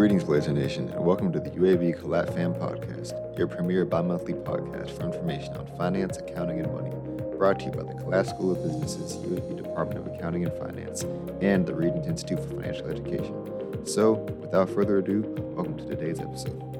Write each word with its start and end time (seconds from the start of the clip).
Greetings, 0.00 0.24
Blazer 0.24 0.54
Nation, 0.54 0.88
and 0.88 1.04
welcome 1.04 1.30
to 1.30 1.38
the 1.38 1.50
UAB 1.50 2.00
Collat 2.00 2.32
Fam 2.34 2.54
Podcast, 2.54 3.12
your 3.36 3.46
premier 3.46 3.84
bi 3.84 4.00
monthly 4.00 4.32
podcast 4.32 4.96
for 4.96 5.02
information 5.02 5.54
on 5.58 5.66
finance, 5.76 6.16
accounting, 6.16 6.58
and 6.58 6.72
money. 6.72 6.90
Brought 7.36 7.58
to 7.58 7.66
you 7.66 7.70
by 7.72 7.82
the 7.82 7.92
Collat 8.02 8.26
School 8.26 8.52
of 8.52 8.62
Business's 8.62 9.18
UAB 9.18 9.58
Department 9.58 10.00
of 10.00 10.14
Accounting 10.14 10.46
and 10.46 10.54
Finance 10.54 11.04
and 11.42 11.66
the 11.66 11.74
Regions 11.74 12.06
Institute 12.06 12.40
for 12.40 12.48
Financial 12.48 12.88
Education. 12.88 13.86
So, 13.86 14.12
without 14.40 14.70
further 14.70 15.00
ado, 15.00 15.20
welcome 15.54 15.76
to 15.76 15.84
today's 15.84 16.18
episode. 16.18 16.79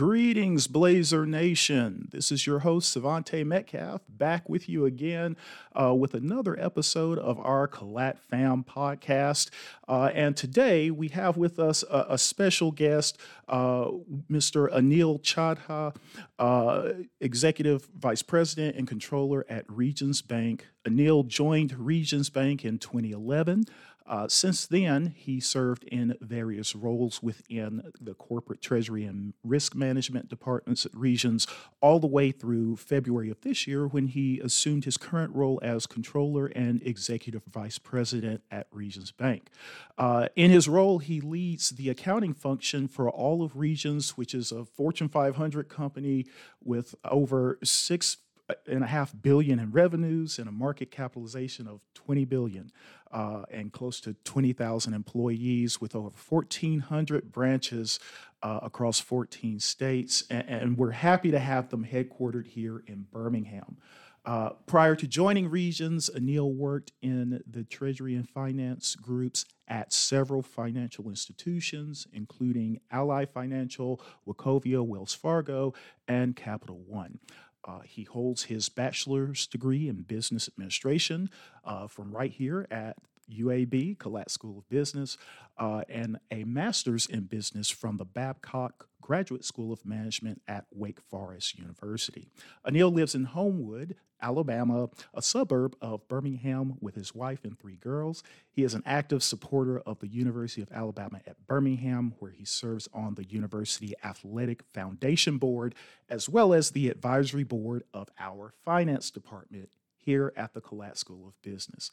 Greetings, 0.00 0.66
Blazer 0.66 1.26
Nation. 1.26 2.08
This 2.10 2.32
is 2.32 2.46
your 2.46 2.60
host, 2.60 2.90
Savante 2.90 3.44
Metcalf, 3.44 4.00
back 4.08 4.48
with 4.48 4.66
you 4.66 4.86
again 4.86 5.36
uh, 5.78 5.94
with 5.94 6.14
another 6.14 6.58
episode 6.58 7.18
of 7.18 7.38
our 7.38 7.68
Collat 7.68 8.18
Fam 8.18 8.64
podcast. 8.64 9.50
Uh, 9.86 10.10
and 10.14 10.34
today 10.34 10.90
we 10.90 11.08
have 11.08 11.36
with 11.36 11.58
us 11.58 11.82
a, 11.82 12.06
a 12.08 12.16
special 12.16 12.70
guest, 12.70 13.20
uh, 13.46 13.90
Mr. 14.30 14.72
Anil 14.72 15.20
Chadha, 15.20 15.94
uh, 16.38 16.92
Executive 17.20 17.86
Vice 17.94 18.22
President 18.22 18.76
and 18.76 18.88
Controller 18.88 19.44
at 19.50 19.70
Regions 19.70 20.22
Bank. 20.22 20.66
Anil 20.88 21.26
joined 21.26 21.74
Regions 21.78 22.30
Bank 22.30 22.64
in 22.64 22.78
2011. 22.78 23.64
Uh, 24.10 24.26
since 24.26 24.66
then, 24.66 25.14
he 25.16 25.38
served 25.38 25.84
in 25.84 26.16
various 26.20 26.74
roles 26.74 27.22
within 27.22 27.92
the 28.00 28.12
corporate 28.12 28.60
treasury 28.60 29.04
and 29.04 29.34
risk 29.44 29.76
management 29.76 30.28
departments 30.28 30.84
at 30.84 30.92
Regions, 30.96 31.46
all 31.80 32.00
the 32.00 32.08
way 32.08 32.32
through 32.32 32.74
February 32.74 33.30
of 33.30 33.40
this 33.42 33.68
year 33.68 33.86
when 33.86 34.08
he 34.08 34.40
assumed 34.40 34.84
his 34.84 34.96
current 34.96 35.32
role 35.32 35.60
as 35.62 35.86
controller 35.86 36.46
and 36.46 36.82
executive 36.82 37.42
vice 37.44 37.78
president 37.78 38.42
at 38.50 38.66
Regions 38.72 39.12
Bank. 39.12 39.48
Uh, 39.96 40.26
in 40.34 40.50
his 40.50 40.66
role, 40.66 40.98
he 40.98 41.20
leads 41.20 41.70
the 41.70 41.88
accounting 41.88 42.34
function 42.34 42.88
for 42.88 43.08
all 43.08 43.44
of 43.44 43.56
Regions, 43.56 44.16
which 44.16 44.34
is 44.34 44.50
a 44.50 44.64
Fortune 44.64 45.08
500 45.08 45.68
company 45.68 46.26
with 46.60 46.96
over 47.04 47.60
six 47.62 48.16
and 48.66 48.84
a 48.84 48.86
half 48.86 49.14
billion 49.20 49.58
in 49.58 49.70
revenues 49.70 50.38
and 50.38 50.48
a 50.48 50.52
market 50.52 50.90
capitalization 50.90 51.66
of 51.66 51.80
20 51.94 52.24
billion 52.24 52.72
uh, 53.12 53.42
and 53.50 53.72
close 53.72 54.00
to 54.00 54.14
20,000 54.24 54.94
employees 54.94 55.80
with 55.80 55.94
over 55.94 56.10
1,400 56.28 57.32
branches 57.32 57.98
uh, 58.42 58.60
across 58.62 59.00
14 59.00 59.60
states. 59.60 60.24
And, 60.30 60.48
and, 60.48 60.78
we're 60.78 60.92
happy 60.92 61.30
to 61.30 61.38
have 61.38 61.68
them 61.68 61.84
headquartered 61.84 62.46
here 62.46 62.82
in 62.86 63.06
Birmingham. 63.10 63.76
Uh, 64.24 64.50
prior 64.66 64.94
to 64.94 65.06
joining 65.06 65.48
Regions, 65.48 66.10
Anil 66.14 66.54
worked 66.54 66.92
in 67.00 67.42
the 67.50 67.64
Treasury 67.64 68.14
and 68.14 68.28
Finance 68.28 68.94
groups 68.94 69.46
at 69.66 69.92
several 69.92 70.42
financial 70.42 71.08
institutions, 71.08 72.06
including 72.12 72.80
Ally 72.90 73.24
Financial, 73.24 74.00
Wachovia, 74.28 74.84
Wells 74.84 75.14
Fargo, 75.14 75.72
and 76.06 76.36
Capital 76.36 76.82
One. 76.86 77.18
Uh, 77.64 77.80
he 77.84 78.04
holds 78.04 78.44
his 78.44 78.68
bachelor's 78.68 79.46
degree 79.46 79.88
in 79.88 80.02
business 80.02 80.48
administration 80.48 81.30
uh, 81.64 81.86
from 81.86 82.12
right 82.12 82.32
here 82.32 82.66
at 82.70 82.96
UAB, 83.30 83.96
Collat 83.98 84.30
School 84.30 84.58
of 84.58 84.68
Business, 84.68 85.16
uh, 85.58 85.82
and 85.88 86.18
a 86.30 86.44
master's 86.44 87.06
in 87.06 87.22
business 87.22 87.70
from 87.70 87.96
the 87.96 88.04
Babcock 88.04 88.88
Graduate 89.00 89.44
School 89.44 89.72
of 89.72 89.84
Management 89.84 90.42
at 90.48 90.66
Wake 90.72 91.00
Forest 91.00 91.58
University. 91.58 92.28
Anil 92.66 92.92
lives 92.92 93.14
in 93.14 93.24
Homewood, 93.24 93.96
Alabama, 94.22 94.88
a 95.14 95.22
suburb 95.22 95.76
of 95.80 96.06
Birmingham, 96.08 96.76
with 96.80 96.94
his 96.94 97.14
wife 97.14 97.44
and 97.44 97.58
three 97.58 97.76
girls. 97.76 98.22
He 98.50 98.64
is 98.64 98.74
an 98.74 98.82
active 98.86 99.22
supporter 99.22 99.80
of 99.80 100.00
the 100.00 100.08
University 100.08 100.62
of 100.62 100.72
Alabama 100.72 101.20
at 101.26 101.46
Birmingham, 101.46 102.14
where 102.18 102.32
he 102.32 102.44
serves 102.44 102.88
on 102.92 103.14
the 103.14 103.24
University 103.24 103.94
Athletic 104.04 104.62
Foundation 104.72 105.38
Board, 105.38 105.74
as 106.08 106.28
well 106.28 106.52
as 106.52 106.70
the 106.70 106.88
advisory 106.88 107.44
board 107.44 107.84
of 107.94 108.08
our 108.18 108.52
finance 108.64 109.10
department 109.10 109.70
here 109.96 110.32
at 110.36 110.54
the 110.54 110.60
Collat 110.60 110.96
School 110.96 111.28
of 111.28 111.40
Business. 111.42 111.90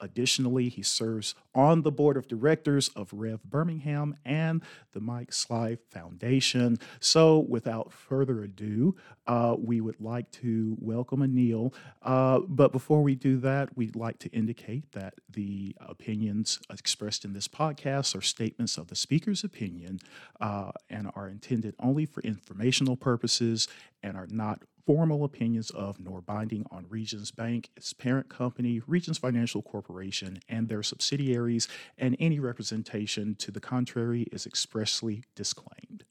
Additionally, 0.00 0.68
he 0.68 0.82
serves 0.82 1.34
on 1.54 1.82
the 1.82 1.90
board 1.90 2.16
of 2.16 2.28
directors 2.28 2.88
of 2.90 3.12
Rev 3.12 3.42
Birmingham 3.42 4.16
and 4.24 4.62
the 4.92 5.00
Mike 5.00 5.30
Slive 5.30 5.80
Foundation. 5.90 6.78
So, 7.00 7.38
without 7.38 7.92
further 7.92 8.42
ado, 8.42 8.96
uh, 9.26 9.56
we 9.58 9.80
would 9.80 10.00
like 10.00 10.30
to 10.32 10.76
welcome 10.80 11.20
Anil. 11.20 11.72
Uh, 12.02 12.40
but 12.46 12.72
before 12.72 13.02
we 13.02 13.14
do 13.14 13.38
that, 13.38 13.76
we'd 13.76 13.96
like 13.96 14.18
to 14.20 14.28
indicate 14.30 14.92
that 14.92 15.14
the 15.28 15.74
opinions 15.80 16.60
expressed 16.70 17.24
in 17.24 17.32
this 17.32 17.48
podcast 17.48 18.16
are 18.16 18.22
statements 18.22 18.78
of 18.78 18.88
the 18.88 18.96
speaker's 18.96 19.44
opinion 19.44 19.98
uh, 20.40 20.70
and 20.88 21.10
are 21.14 21.28
intended 21.28 21.74
only 21.80 22.06
for 22.06 22.20
informational 22.22 22.96
purposes 22.96 23.68
and 24.02 24.16
are 24.16 24.28
not 24.30 24.62
formal 24.88 25.22
opinions 25.22 25.68
of 25.72 26.00
nor 26.00 26.22
binding 26.22 26.64
on 26.70 26.86
Regions 26.88 27.30
Bank, 27.30 27.68
its 27.76 27.92
parent 27.92 28.30
company, 28.30 28.80
Regions 28.86 29.18
Financial 29.18 29.60
Corporation, 29.60 30.38
and 30.48 30.66
their 30.66 30.82
subsidiaries, 30.82 31.68
and 31.98 32.16
any 32.18 32.40
representation 32.40 33.34
to 33.34 33.50
the 33.50 33.60
contrary 33.60 34.22
is 34.32 34.46
expressly 34.46 35.24
disclaimed. 35.34 36.04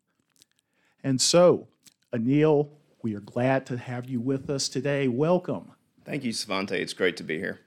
And 1.04 1.20
so, 1.20 1.70
Anil, 2.14 2.70
we 3.02 3.16
are 3.16 3.20
glad 3.20 3.66
to 3.66 3.78
have 3.78 4.08
you 4.08 4.20
with 4.20 4.48
us 4.48 4.70
today. 4.70 5.08
Welcome. 5.08 5.72
Thank 6.06 6.24
you, 6.24 6.32
Savante. 6.32 6.80
It's 6.80 6.94
great 6.94 7.18
to 7.18 7.24
be 7.24 7.40
here. 7.40 7.62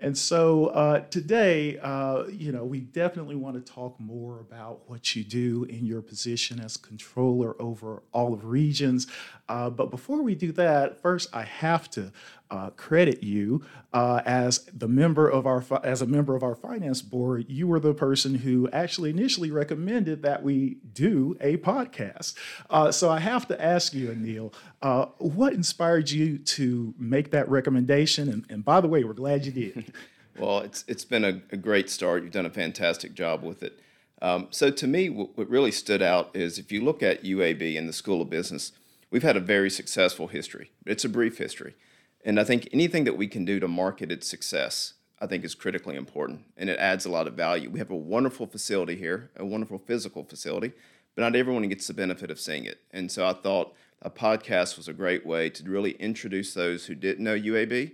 And 0.00 0.16
so 0.16 0.66
uh, 0.66 1.00
today, 1.00 1.78
uh, 1.78 2.24
you 2.28 2.52
know, 2.52 2.64
we 2.64 2.80
definitely 2.80 3.34
want 3.34 3.56
to 3.56 3.72
talk 3.72 3.98
more 3.98 4.38
about 4.38 4.88
what 4.88 5.16
you 5.16 5.24
do 5.24 5.64
in 5.64 5.86
your 5.86 6.02
position 6.02 6.60
as 6.60 6.76
controller 6.76 7.60
over 7.60 8.04
all 8.12 8.32
of 8.32 8.44
regions. 8.44 9.08
Uh, 9.48 9.70
but 9.70 9.90
before 9.90 10.22
we 10.22 10.36
do 10.36 10.52
that, 10.52 11.02
first 11.02 11.34
I 11.34 11.42
have 11.42 11.90
to 11.90 12.12
uh, 12.50 12.70
credit 12.70 13.22
you 13.22 13.64
uh, 13.92 14.22
as 14.24 14.64
the 14.72 14.88
member 14.88 15.28
of 15.28 15.46
our 15.46 15.60
fi- 15.60 15.80
as 15.84 16.02
a 16.02 16.06
member 16.06 16.34
of 16.34 16.42
our 16.42 16.54
finance 16.54 17.02
board. 17.02 17.46
You 17.48 17.66
were 17.66 17.80
the 17.80 17.94
person 17.94 18.34
who 18.34 18.68
actually 18.70 19.10
initially 19.10 19.50
recommended 19.50 20.22
that 20.22 20.42
we 20.42 20.78
do 20.92 21.36
a 21.40 21.56
podcast. 21.58 22.34
Uh, 22.70 22.90
so 22.90 23.10
I 23.10 23.20
have 23.20 23.46
to 23.48 23.62
ask 23.62 23.94
you, 23.94 24.08
Anil, 24.08 24.52
uh, 24.82 25.06
what 25.18 25.52
inspired 25.52 26.10
you 26.10 26.38
to 26.38 26.94
make 26.98 27.30
that 27.30 27.48
recommendation? 27.48 28.28
And, 28.28 28.46
and 28.48 28.64
by 28.64 28.80
the 28.80 28.88
way, 28.88 29.04
we're 29.04 29.12
glad 29.12 29.44
you 29.46 29.52
did. 29.52 29.92
well, 30.38 30.60
it's 30.60 30.84
it's 30.88 31.04
been 31.04 31.24
a, 31.24 31.40
a, 31.50 31.56
great 31.56 31.90
start. 31.90 32.22
You've 32.22 32.32
done 32.32 32.46
a 32.46 32.50
fantastic 32.50 33.14
job 33.14 33.42
with 33.42 33.62
it. 33.62 33.80
Um, 34.20 34.48
so 34.50 34.70
to 34.70 34.86
me, 34.86 35.08
what, 35.10 35.36
what 35.36 35.48
really 35.48 35.70
stood 35.70 36.02
out 36.02 36.30
is 36.34 36.58
if 36.58 36.72
you 36.72 36.82
look 36.82 37.02
at 37.02 37.22
UAB 37.22 37.78
and 37.78 37.88
the 37.88 37.92
School 37.92 38.20
of 38.20 38.30
Business, 38.30 38.72
we've 39.10 39.22
had 39.22 39.36
a 39.36 39.40
very 39.40 39.70
successful 39.70 40.28
history. 40.28 40.70
It's 40.86 41.04
a 41.04 41.08
brief 41.08 41.38
history. 41.38 41.74
And 42.24 42.38
I 42.38 42.44
think 42.44 42.68
anything 42.72 43.04
that 43.04 43.16
we 43.16 43.26
can 43.26 43.44
do 43.44 43.60
to 43.60 43.68
market 43.68 44.10
its 44.10 44.28
success, 44.28 44.94
I 45.20 45.26
think 45.26 45.44
is 45.44 45.54
critically 45.54 45.96
important 45.96 46.42
and 46.56 46.68
it 46.70 46.78
adds 46.78 47.04
a 47.04 47.10
lot 47.10 47.26
of 47.26 47.34
value. 47.34 47.70
We 47.70 47.78
have 47.78 47.90
a 47.90 47.96
wonderful 47.96 48.46
facility 48.46 48.96
here, 48.96 49.30
a 49.36 49.44
wonderful 49.44 49.78
physical 49.78 50.24
facility, 50.24 50.72
but 51.14 51.22
not 51.22 51.36
everyone 51.36 51.68
gets 51.68 51.86
the 51.86 51.94
benefit 51.94 52.30
of 52.30 52.38
seeing 52.38 52.64
it. 52.64 52.80
And 52.92 53.10
so 53.10 53.26
I 53.26 53.32
thought 53.32 53.74
a 54.02 54.10
podcast 54.10 54.76
was 54.76 54.88
a 54.88 54.92
great 54.92 55.26
way 55.26 55.50
to 55.50 55.68
really 55.68 55.92
introduce 55.92 56.54
those 56.54 56.86
who 56.86 56.94
didn't 56.94 57.24
know 57.24 57.36
UAB 57.36 57.92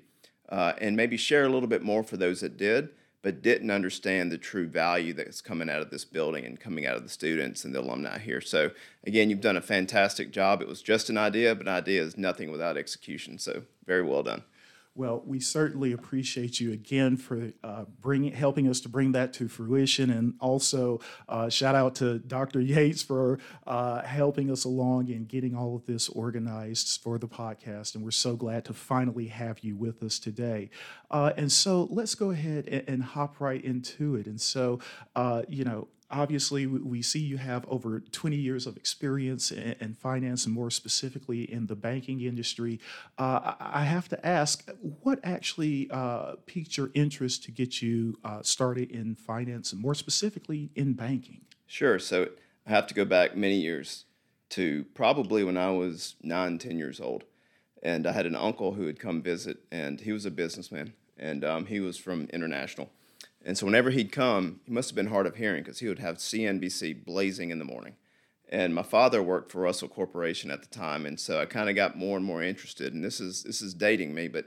uh, 0.48 0.74
and 0.78 0.96
maybe 0.96 1.16
share 1.16 1.44
a 1.44 1.48
little 1.48 1.68
bit 1.68 1.82
more 1.82 2.02
for 2.02 2.16
those 2.16 2.40
that 2.40 2.56
did 2.56 2.90
but 3.24 3.40
didn't 3.40 3.70
understand 3.70 4.30
the 4.30 4.36
true 4.36 4.68
value 4.68 5.14
that's 5.14 5.40
coming 5.40 5.70
out 5.70 5.80
of 5.80 5.88
this 5.88 6.04
building 6.04 6.44
and 6.44 6.60
coming 6.60 6.84
out 6.84 6.94
of 6.94 7.02
the 7.02 7.08
students 7.08 7.64
and 7.64 7.74
the 7.74 7.80
alumni 7.80 8.18
here. 8.18 8.42
So, 8.42 8.70
again, 9.06 9.30
you've 9.30 9.40
done 9.40 9.56
a 9.56 9.62
fantastic 9.62 10.30
job. 10.30 10.60
It 10.60 10.68
was 10.68 10.82
just 10.82 11.08
an 11.08 11.16
idea, 11.16 11.54
but 11.54 11.66
an 11.66 11.72
idea 11.72 12.02
is 12.02 12.18
nothing 12.18 12.50
without 12.50 12.76
execution. 12.76 13.38
So, 13.38 13.62
very 13.86 14.02
well 14.02 14.22
done. 14.22 14.42
Well, 14.96 15.24
we 15.26 15.40
certainly 15.40 15.90
appreciate 15.90 16.60
you 16.60 16.72
again 16.72 17.16
for 17.16 17.50
uh, 17.64 17.86
bringing, 18.00 18.32
helping 18.32 18.68
us 18.68 18.78
to 18.82 18.88
bring 18.88 19.10
that 19.12 19.32
to 19.34 19.48
fruition, 19.48 20.08
and 20.08 20.34
also 20.38 21.00
uh, 21.28 21.48
shout 21.48 21.74
out 21.74 21.96
to 21.96 22.20
Dr. 22.20 22.60
Yates 22.60 23.02
for 23.02 23.40
uh, 23.66 24.02
helping 24.02 24.52
us 24.52 24.64
along 24.64 25.08
in 25.08 25.24
getting 25.24 25.56
all 25.56 25.74
of 25.74 25.84
this 25.86 26.08
organized 26.08 27.00
for 27.02 27.18
the 27.18 27.26
podcast. 27.26 27.96
And 27.96 28.04
we're 28.04 28.12
so 28.12 28.36
glad 28.36 28.64
to 28.66 28.72
finally 28.72 29.26
have 29.26 29.58
you 29.60 29.74
with 29.74 30.00
us 30.00 30.20
today. 30.20 30.70
Uh, 31.10 31.32
and 31.36 31.50
so 31.50 31.88
let's 31.90 32.14
go 32.14 32.30
ahead 32.30 32.68
and, 32.68 32.84
and, 32.88 33.02
hop 33.04 33.40
right 33.40 33.62
into 33.62 34.14
it. 34.14 34.26
And 34.26 34.40
so, 34.40 34.78
uh, 35.16 35.42
you 35.48 35.64
know, 35.64 35.88
obviously 36.14 36.66
we 36.66 37.02
see 37.02 37.18
you 37.18 37.36
have 37.36 37.64
over 37.68 38.00
20 38.00 38.36
years 38.36 38.66
of 38.66 38.76
experience 38.76 39.50
in, 39.50 39.94
finance 39.94 40.46
and 40.46 40.54
more 40.54 40.70
specifically 40.70 41.50
in 41.52 41.66
the 41.66 41.76
banking 41.76 42.20
industry 42.22 42.80
uh, 43.18 43.54
i 43.60 43.84
have 43.84 44.08
to 44.08 44.26
ask 44.26 44.68
what 45.02 45.18
actually 45.22 45.88
uh, 45.90 46.34
piqued 46.46 46.76
your 46.76 46.90
interest 46.94 47.44
to 47.44 47.50
get 47.50 47.82
you 47.82 48.16
uh, 48.24 48.42
started 48.42 48.90
in 48.90 49.14
finance 49.14 49.72
and 49.72 49.80
more 49.80 49.94
specifically 49.94 50.70
in 50.74 50.92
banking 50.92 51.40
sure 51.66 51.98
so 51.98 52.28
i 52.66 52.70
have 52.70 52.86
to 52.86 52.94
go 52.94 53.04
back 53.04 53.36
many 53.36 53.56
years 53.56 54.04
to 54.54 54.84
probably 54.94 55.42
when 55.42 55.56
I 55.56 55.72
was 55.72 56.14
nine, 56.22 56.58
ten 56.58 56.78
years 56.78 57.00
old. 57.00 57.24
And 57.82 58.06
I 58.06 58.12
had 58.12 58.24
an 58.24 58.36
uncle 58.36 58.74
who 58.74 58.86
had 58.86 59.00
come 59.00 59.20
visit, 59.20 59.58
and 59.72 60.00
he 60.00 60.12
was 60.12 60.24
a 60.24 60.30
businessman, 60.30 60.94
and 61.18 61.44
um, 61.44 61.66
he 61.66 61.80
was 61.80 61.98
from 61.98 62.28
International. 62.32 62.88
And 63.44 63.58
so 63.58 63.66
whenever 63.66 63.90
he'd 63.90 64.10
come, 64.10 64.60
he 64.64 64.72
must 64.72 64.88
have 64.88 64.96
been 64.96 65.08
hard 65.08 65.26
of 65.26 65.36
hearing 65.36 65.62
because 65.62 65.80
he 65.80 65.88
would 65.88 65.98
have 65.98 66.16
CNBC 66.16 67.04
blazing 67.04 67.50
in 67.50 67.58
the 67.58 67.64
morning. 67.64 67.96
And 68.48 68.74
my 68.74 68.82
father 68.82 69.22
worked 69.22 69.52
for 69.52 69.60
Russell 69.60 69.88
Corporation 69.88 70.50
at 70.50 70.62
the 70.62 70.68
time, 70.68 71.06
and 71.06 71.18
so 71.18 71.40
I 71.40 71.46
kind 71.46 71.68
of 71.68 71.74
got 71.74 71.96
more 71.96 72.16
and 72.16 72.24
more 72.24 72.42
interested. 72.42 72.92
And 72.92 73.02
this 73.02 73.20
is 73.20 73.42
this 73.42 73.60
is 73.60 73.74
dating 73.74 74.14
me, 74.14 74.28
but 74.28 74.46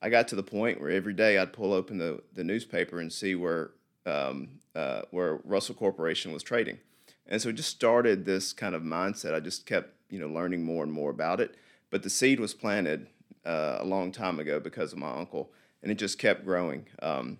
I 0.00 0.10
got 0.10 0.28
to 0.28 0.36
the 0.36 0.42
point 0.42 0.80
where 0.80 0.90
every 0.90 1.12
day 1.12 1.38
I'd 1.38 1.52
pull 1.52 1.72
open 1.72 1.98
the, 1.98 2.22
the 2.34 2.44
newspaper 2.44 3.00
and 3.00 3.12
see 3.12 3.34
where 3.34 3.70
um, 4.06 4.60
uh, 4.74 5.02
where 5.10 5.40
Russell 5.44 5.74
Corporation 5.74 6.32
was 6.32 6.42
trading. 6.42 6.78
And 7.26 7.42
so 7.42 7.48
it 7.48 7.56
just 7.56 7.70
started 7.70 8.24
this 8.24 8.52
kind 8.52 8.74
of 8.74 8.82
mindset. 8.82 9.34
I 9.34 9.40
just 9.40 9.66
kept 9.66 9.94
you 10.10 10.20
know 10.20 10.28
learning 10.28 10.64
more 10.64 10.84
and 10.84 10.92
more 10.92 11.10
about 11.10 11.40
it. 11.40 11.56
But 11.90 12.02
the 12.02 12.10
seed 12.10 12.38
was 12.38 12.54
planted 12.54 13.08
uh, 13.44 13.78
a 13.80 13.84
long 13.84 14.12
time 14.12 14.38
ago 14.38 14.60
because 14.60 14.92
of 14.92 14.98
my 14.98 15.10
uncle, 15.10 15.50
and 15.82 15.90
it 15.90 15.96
just 15.96 16.18
kept 16.18 16.44
growing. 16.44 16.86
Um, 17.02 17.38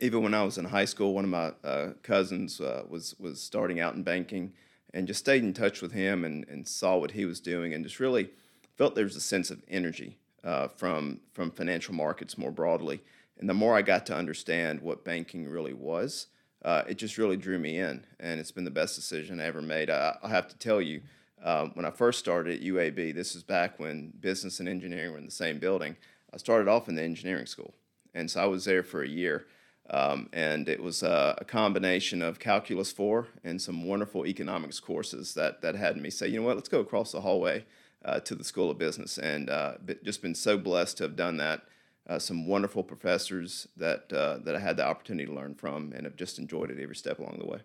even 0.00 0.22
when 0.22 0.34
I 0.34 0.42
was 0.42 0.58
in 0.58 0.64
high 0.64 0.84
school, 0.84 1.14
one 1.14 1.24
of 1.24 1.30
my 1.30 1.52
uh, 1.64 1.92
cousins 2.02 2.60
uh, 2.60 2.84
was 2.88 3.14
was 3.18 3.40
starting 3.40 3.80
out 3.80 3.94
in 3.94 4.02
banking, 4.02 4.52
and 4.92 5.06
just 5.06 5.20
stayed 5.20 5.42
in 5.42 5.52
touch 5.52 5.80
with 5.82 5.92
him 5.92 6.24
and, 6.24 6.46
and 6.48 6.66
saw 6.66 6.96
what 6.96 7.12
he 7.12 7.24
was 7.24 7.40
doing, 7.40 7.72
and 7.72 7.84
just 7.84 8.00
really 8.00 8.30
felt 8.76 8.94
there 8.94 9.04
was 9.04 9.16
a 9.16 9.20
sense 9.20 9.50
of 9.50 9.62
energy 9.68 10.18
uh, 10.44 10.68
from 10.68 11.20
from 11.32 11.50
financial 11.50 11.94
markets 11.94 12.36
more 12.38 12.50
broadly. 12.50 13.02
And 13.38 13.48
the 13.48 13.54
more 13.54 13.76
I 13.76 13.82
got 13.82 14.06
to 14.06 14.14
understand 14.14 14.80
what 14.80 15.04
banking 15.04 15.48
really 15.48 15.72
was, 15.72 16.28
uh, 16.64 16.82
it 16.88 16.94
just 16.94 17.18
really 17.18 17.36
drew 17.36 17.58
me 17.58 17.78
in, 17.78 18.04
and 18.20 18.38
it's 18.38 18.52
been 18.52 18.64
the 18.64 18.70
best 18.70 18.94
decision 18.94 19.40
I 19.40 19.46
ever 19.46 19.62
made. 19.62 19.90
I, 19.90 20.16
I 20.22 20.28
have 20.28 20.48
to 20.48 20.58
tell 20.58 20.80
you, 20.80 21.00
um, 21.42 21.72
when 21.74 21.84
I 21.84 21.90
first 21.90 22.20
started 22.20 22.54
at 22.54 22.64
UAB, 22.64 23.14
this 23.14 23.34
is 23.34 23.42
back 23.42 23.80
when 23.80 24.12
business 24.20 24.60
and 24.60 24.68
engineering 24.68 25.12
were 25.12 25.18
in 25.18 25.24
the 25.24 25.32
same 25.32 25.58
building. 25.58 25.96
I 26.32 26.36
started 26.36 26.68
off 26.68 26.88
in 26.88 26.94
the 26.94 27.02
engineering 27.02 27.46
school, 27.46 27.74
and 28.14 28.30
so 28.30 28.40
I 28.40 28.46
was 28.46 28.64
there 28.64 28.84
for 28.84 29.02
a 29.02 29.08
year. 29.08 29.46
Um, 29.92 30.30
and 30.32 30.70
it 30.70 30.82
was 30.82 31.02
uh, 31.02 31.34
a 31.36 31.44
combination 31.44 32.22
of 32.22 32.38
Calculus 32.38 32.90
4 32.90 33.28
and 33.44 33.60
some 33.60 33.84
wonderful 33.84 34.26
economics 34.26 34.80
courses 34.80 35.34
that, 35.34 35.60
that 35.60 35.76
had 35.76 35.98
me 35.98 36.08
say, 36.08 36.28
you 36.28 36.40
know 36.40 36.46
what, 36.46 36.56
let's 36.56 36.70
go 36.70 36.80
across 36.80 37.12
the 37.12 37.20
hallway 37.20 37.66
uh, 38.02 38.18
to 38.20 38.34
the 38.34 38.42
School 38.42 38.70
of 38.70 38.78
Business. 38.78 39.18
And 39.18 39.50
uh, 39.50 39.74
just 40.02 40.22
been 40.22 40.34
so 40.34 40.56
blessed 40.56 40.96
to 40.98 41.04
have 41.04 41.16
done 41.16 41.36
that. 41.36 41.62
Uh, 42.08 42.18
some 42.18 42.48
wonderful 42.48 42.82
professors 42.82 43.68
that, 43.76 44.10
uh, 44.12 44.38
that 44.38 44.56
I 44.56 44.58
had 44.58 44.76
the 44.76 44.84
opportunity 44.84 45.26
to 45.26 45.34
learn 45.34 45.54
from 45.54 45.92
and 45.92 46.04
have 46.04 46.16
just 46.16 46.38
enjoyed 46.38 46.70
it 46.70 46.80
every 46.82 46.96
step 46.96 47.18
along 47.18 47.36
the 47.38 47.46
way. 47.46 47.60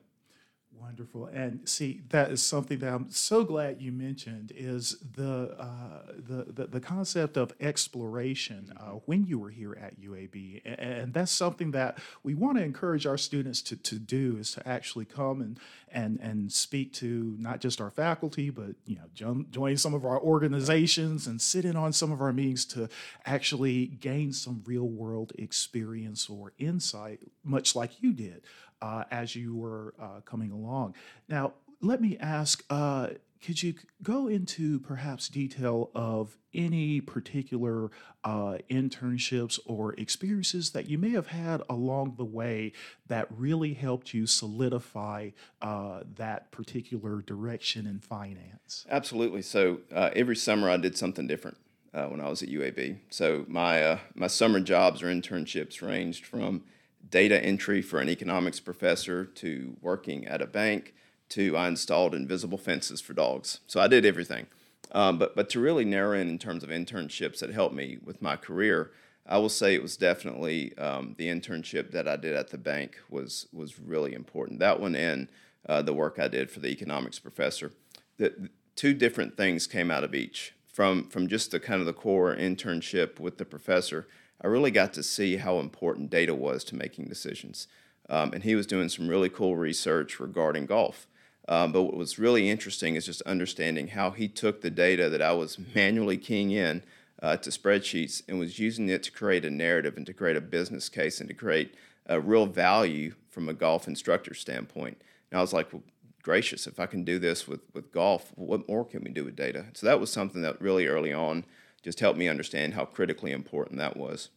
Wonderful, 0.79 1.25
and 1.27 1.68
see 1.68 2.01
that 2.09 2.31
is 2.31 2.41
something 2.41 2.79
that 2.79 2.94
I'm 2.94 3.09
so 3.09 3.44
glad 3.44 3.81
you 3.81 3.91
mentioned 3.91 4.51
is 4.56 4.97
the 5.15 5.56
uh, 5.59 6.12
the, 6.18 6.45
the, 6.51 6.68
the 6.68 6.79
concept 6.79 7.35
of 7.35 7.51
exploration 7.59 8.71
uh, 8.79 8.91
when 9.06 9.25
you 9.25 9.39
were 9.39 9.50
here 9.50 9.75
at 9.81 10.00
UAB, 10.00 10.62
and, 10.65 10.79
and, 10.79 11.13
that's 11.13 11.31
something 11.31 11.71
that 11.71 11.97
we 12.24 12.35
want 12.35 12.57
to 12.57 12.63
encourage 12.63 13.06
our 13.06 13.18
students 13.18 13.62
to, 13.63 13.75
to 13.75 13.97
do 13.97 14.38
is 14.39 14.51
to 14.51 14.68
actually 14.68 15.06
come 15.06 15.41
and 15.41 15.59
and 15.91 16.19
and 16.19 16.51
speak 16.51 16.94
to 16.94 17.35
not 17.39 17.59
just 17.59 17.81
our 17.81 17.91
faculty, 17.91 18.50
but 18.50 18.75
you 18.85 18.95
know 18.97 19.06
join, 19.13 19.47
join 19.50 19.77
some 19.77 19.94
of 19.94 20.06
our 20.06 20.19
organizations 20.21 21.27
and 21.27 21.41
sit 21.41 21.65
in 21.65 21.75
on 21.75 21.91
some 21.91 22.12
of 22.12 22.21
our 22.21 22.33
meetings 22.33 22.65
to 22.65 22.88
actually 23.25 23.88
gain 23.88 24.31
some 24.31 24.62
real 24.65 24.88
world 24.88 25.33
experience 25.39 26.30
or 26.30 26.53
insight, 26.59 27.19
much 27.44 27.75
like 27.75 28.01
you 28.01 28.13
did 28.13 28.41
uh, 28.81 29.03
as 29.12 29.35
you 29.35 29.56
were 29.56 29.94
uh, 30.01 30.21
coming 30.25 30.51
along. 30.51 30.95
Now, 31.27 31.53
let 31.81 32.01
me 32.01 32.18
ask 32.18 32.63
uh, 32.69 33.09
could 33.45 33.62
you 33.62 33.75
go 34.01 34.27
into 34.27 34.79
perhaps 34.79 35.29
detail 35.29 35.91
of 35.94 36.38
any 36.56 37.00
particular 37.00 37.91
uh, 38.24 38.57
internships 38.69 39.59
or 39.65 39.94
experiences 39.94 40.71
that 40.71 40.89
you 40.89 40.97
may 40.97 41.12
have 41.12 41.27
had 41.27 41.62
along 41.69 42.15
the 42.18 42.25
way 42.25 42.71
that 43.06 43.27
really 43.29 43.75
helped 43.75 44.12
you 44.12 44.25
solidify 44.25 45.30
uh, 45.62 46.00
that 46.15 46.51
particular 46.51 47.21
direction 47.21 47.85
in 47.85 48.00
finance? 48.00 48.88
Absolutely. 48.89 49.44
So 49.44 49.81
uh, 49.94 50.09
every 50.15 50.35
summer 50.35 50.69
I 50.69 50.77
did 50.77 50.97
something 50.97 51.27
different. 51.27 51.57
When 51.91 52.21
I 52.21 52.30
was 52.30 52.44
at 52.44 52.50
UAB, 52.50 53.00
so 53.09 53.44
my 53.47 54.00
my 54.13 54.27
summer 54.27 54.59
jobs 54.59 55.01
or 55.01 55.07
internships 55.07 55.81
ranged 55.81 56.27
from 56.27 56.62
data 57.09 57.42
entry 57.44 57.81
for 57.81 58.00
an 58.00 58.09
economics 58.09 58.59
professor 58.59 59.25
to 59.25 59.77
working 59.81 60.25
at 60.27 60.42
a 60.42 60.48
bank 60.48 60.94
to 61.30 61.57
I 61.57 61.68
installed 61.68 62.15
invisible 62.15 62.57
fences 62.57 63.01
for 63.01 63.13
dogs. 63.13 63.59
So 63.68 63.80
I 63.80 63.88
did 63.88 64.06
everything. 64.06 64.48
Um, 64.92 65.18
but, 65.18 65.36
but 65.36 65.50
to 65.50 65.59
really 65.59 65.86
narrow 65.86 66.18
in 66.18 66.30
in 66.30 66.39
terms 66.39 66.63
of 66.63 66.69
internships 66.69 67.39
that 67.39 67.50
helped 67.50 67.75
me 67.75 67.98
with 68.04 68.21
my 68.21 68.38
career, 68.38 68.92
I 69.25 69.38
will 69.38 69.50
say 69.50 69.75
it 69.75 69.81
was 69.81 69.98
definitely 69.98 70.77
um, 70.77 71.15
the 71.18 71.27
internship 71.27 71.92
that 71.92 72.07
I 72.07 72.15
did 72.15 72.36
at 72.36 72.50
the 72.50 72.57
bank 72.57 72.98
was, 73.09 73.48
was 73.51 73.80
really 73.80 74.13
important. 74.13 74.59
That 74.59 74.80
one 74.80 74.95
and 74.95 75.27
uh, 75.68 75.81
the 75.81 75.94
work 75.94 76.18
I 76.18 76.30
did 76.30 76.50
for 76.50 76.62
the 76.62 76.69
economics 76.69 77.19
professor. 77.19 77.74
The, 78.18 78.33
the 78.38 78.50
two 78.75 78.94
different 78.94 79.36
things 79.36 79.68
came 79.68 79.92
out 79.92 80.06
of 80.06 80.15
each. 80.15 80.54
From, 80.71 81.09
from 81.09 81.27
just 81.27 81.51
the 81.51 81.59
kind 81.59 81.81
of 81.81 81.88
the 81.88 81.94
core 81.94 82.36
internship 82.36 83.19
with 83.19 83.39
the 83.39 83.45
professor, 83.45 84.07
I 84.42 84.48
really 84.48 84.72
got 84.72 84.94
to 84.94 85.04
see 85.04 85.38
how 85.38 85.60
important 85.60 86.10
data 86.10 86.36
was 86.36 86.63
to 86.66 86.75
making 86.75 87.06
decisions. 87.06 87.68
Um, 88.10 88.34
and 88.34 88.44
he 88.44 88.56
was 88.56 88.68
doing 88.68 88.89
some 88.89 89.07
really 89.07 89.30
cool 89.30 89.56
research 89.56 90.19
regarding 90.19 90.66
golf. 90.66 91.07
Um, 91.50 91.72
but 91.72 91.84
what 91.84 91.95
was 91.95 92.19
really 92.19 92.50
interesting 92.50 92.95
is 92.95 93.06
just 93.06 93.22
understanding 93.24 93.89
how 93.89 94.12
he 94.12 94.28
took 94.28 94.62
the 94.62 94.69
data 94.69 95.10
that 95.10 95.22
I 95.22 95.34
was 95.34 95.57
manually 95.75 96.18
keying 96.18 96.51
in 96.51 96.84
uh, 97.22 97.38
to 97.38 97.50
spreadsheets 97.50 98.22
and 98.28 98.38
was 98.38 98.60
using 98.60 98.89
it 98.89 99.04
to 99.04 99.12
create 99.12 99.45
a 99.45 99.50
narrative 99.50 99.98
and 99.98 100.06
to 100.06 100.13
create 100.13 100.38
a 100.38 100.42
business 100.42 100.90
case 100.90 101.19
and 101.19 101.30
to 101.30 101.36
create 101.36 101.74
a 102.06 102.19
real 102.19 102.45
value 102.45 103.16
from 103.30 103.50
a 103.50 103.54
golf 103.54 103.88
instructor 103.88 104.33
standpoint. 104.33 105.01
And 105.31 105.40
I 105.40 105.42
was 105.42 105.54
like, 105.54 105.74
well, 105.74 105.83
gracious, 106.22 106.68
if 106.68 106.80
I 106.80 106.86
can 106.86 107.04
do 107.04 107.19
this 107.19 107.48
with, 107.48 107.62
with 107.74 107.92
golf, 107.92 108.31
what 108.36 108.68
more 108.68 108.86
can 108.86 109.04
we 109.04 109.12
do 109.12 109.25
with 109.25 109.36
data? 109.36 109.66
So 109.74 109.88
that 109.88 110.00
was 110.00 110.12
something 110.12 110.42
that 110.42 110.62
really 110.62 110.88
early 110.88 111.13
on 111.13 111.45
just 111.88 112.01
helped 112.01 112.19
me 112.19 112.28
understand 112.28 112.74
how 112.74 112.84
critically 112.84 113.31
important 113.31 113.80
that 113.80 113.95
was. 113.95 114.28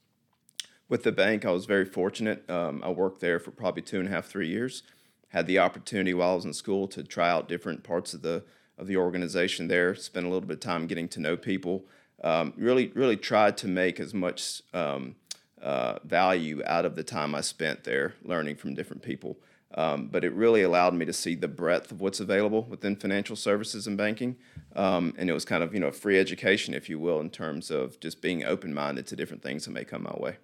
With 0.89 1.03
the 1.03 1.11
bank, 1.11 1.45
I 1.45 1.51
was 1.51 1.67
very 1.67 1.85
fortunate. 1.85 2.49
Um, 2.49 2.81
I 2.85 2.91
worked 2.91 3.21
there 3.21 3.41
for 3.41 3.51
probably 3.51 3.83
two 3.83 3.99
and 3.99 4.07
a 4.07 4.11
half, 4.13 4.27
three 4.27 4.47
years. 4.47 4.85
Had 5.31 5.49
the 5.49 5.59
opportunity 5.59 6.15
while 6.15 6.31
I 6.31 6.35
was 6.37 6.45
in 6.45 6.53
school 6.53 6.87
to 6.87 7.03
try 7.03 7.29
out 7.29 7.49
different 7.49 7.83
parts 7.83 8.15
of 8.15 8.23
the 8.23 8.45
of 8.79 8.87
the 8.87 8.97
organization 8.97 9.67
there. 9.67 9.97
Spent 9.97 10.27
a 10.27 10.29
little 10.29 10.47
bit 10.47 10.59
of 10.59 10.61
time 10.61 10.87
getting 10.87 11.09
to 11.09 11.19
know 11.19 11.37
people. 11.37 11.87
Um, 12.23 12.53
really, 12.57 12.93
really 12.95 13.17
tried 13.17 13.57
to 13.57 13.67
make 13.67 13.99
as 13.99 14.15
much 14.15 14.63
um, 14.73 15.17
uh, 15.61 15.99
value 16.05 16.63
out 16.65 16.85
of 16.85 16.95
the 16.95 17.03
time 17.03 17.35
I 17.35 17.41
spent 17.41 17.83
there, 17.83 18.15
learning 18.23 18.57
from 18.57 18.75
different 18.75 19.03
people. 19.03 19.39
Um, 19.75 20.09
but 20.09 20.25
it 20.25 20.33
really 20.33 20.63
allowed 20.63 20.95
me 20.95 21.05
to 21.05 21.13
see 21.13 21.37
the 21.37 21.49
breadth 21.49 21.93
of 21.93 22.01
what's 22.01 22.19
available 22.19 22.65
within 22.65 22.97
financial 22.97 23.37
services 23.37 23.87
and 23.87 23.97
banking. 23.97 24.37
Um, 24.75 25.15
and 25.17 25.31
it 25.31 25.33
was 25.33 25.45
kind 25.45 25.63
of, 25.63 25.73
you 25.73 25.81
know, 25.81 25.89
a 25.89 25.93
free 25.93 26.19
education, 26.19 26.75
if 26.75 26.89
you 26.89 26.99
will, 26.99 27.21
in 27.21 27.31
terms 27.31 27.71
of 27.71 28.01
just 28.01 28.21
being 28.21 28.45
open 28.45 28.75
minded 28.75 29.07
to 29.09 29.17
different 29.17 29.43
things 29.43 29.65
that 29.67 29.71
may 29.71 29.85
come 29.85 30.03
my 30.03 30.17
way. 30.17 30.39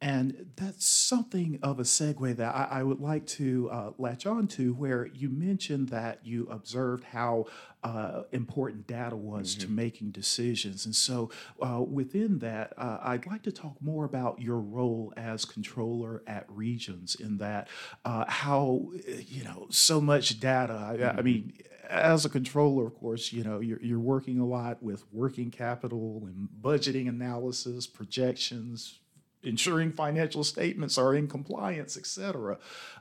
And 0.00 0.50
that's 0.56 0.84
something 0.86 1.58
of 1.62 1.78
a 1.78 1.82
segue 1.82 2.36
that 2.36 2.54
I, 2.54 2.80
I 2.80 2.82
would 2.82 3.00
like 3.00 3.26
to 3.28 3.70
uh, 3.70 3.90
latch 3.96 4.26
on 4.26 4.46
to, 4.48 4.74
where 4.74 5.06
you 5.06 5.30
mentioned 5.30 5.88
that 5.88 6.20
you 6.24 6.46
observed 6.50 7.04
how 7.04 7.46
uh, 7.82 8.22
important 8.32 8.86
data 8.86 9.16
was 9.16 9.54
mm-hmm. 9.54 9.66
to 9.66 9.70
making 9.70 10.10
decisions. 10.10 10.84
And 10.84 10.94
so, 10.94 11.30
uh, 11.62 11.80
within 11.80 12.38
that, 12.40 12.74
uh, 12.76 12.98
I'd 13.02 13.26
like 13.26 13.44
to 13.44 13.52
talk 13.52 13.76
more 13.80 14.04
about 14.04 14.42
your 14.42 14.58
role 14.58 15.12
as 15.16 15.46
controller 15.46 16.22
at 16.26 16.44
Regions, 16.48 17.14
in 17.14 17.38
that 17.38 17.68
uh, 18.04 18.24
how, 18.28 18.90
you 19.26 19.44
know, 19.44 19.68
so 19.70 20.00
much 20.02 20.38
data. 20.38 20.74
I, 20.74 20.96
mm-hmm. 20.96 21.18
I 21.18 21.22
mean, 21.22 21.52
as 21.88 22.24
a 22.24 22.28
controller, 22.28 22.86
of 22.86 22.94
course, 22.96 23.32
you 23.32 23.44
know, 23.44 23.60
you're, 23.60 23.80
you're 23.82 23.98
working 23.98 24.38
a 24.38 24.46
lot 24.46 24.82
with 24.82 25.04
working 25.12 25.50
capital 25.50 26.22
and 26.26 26.48
budgeting 26.60 27.08
analysis, 27.08 27.86
projections, 27.86 29.00
ensuring 29.44 29.92
financial 29.92 30.44
statements 30.44 30.98
are 30.98 31.14
in 31.14 31.28
compliance, 31.28 31.96
et 31.96 32.06
cetera. 32.06 32.58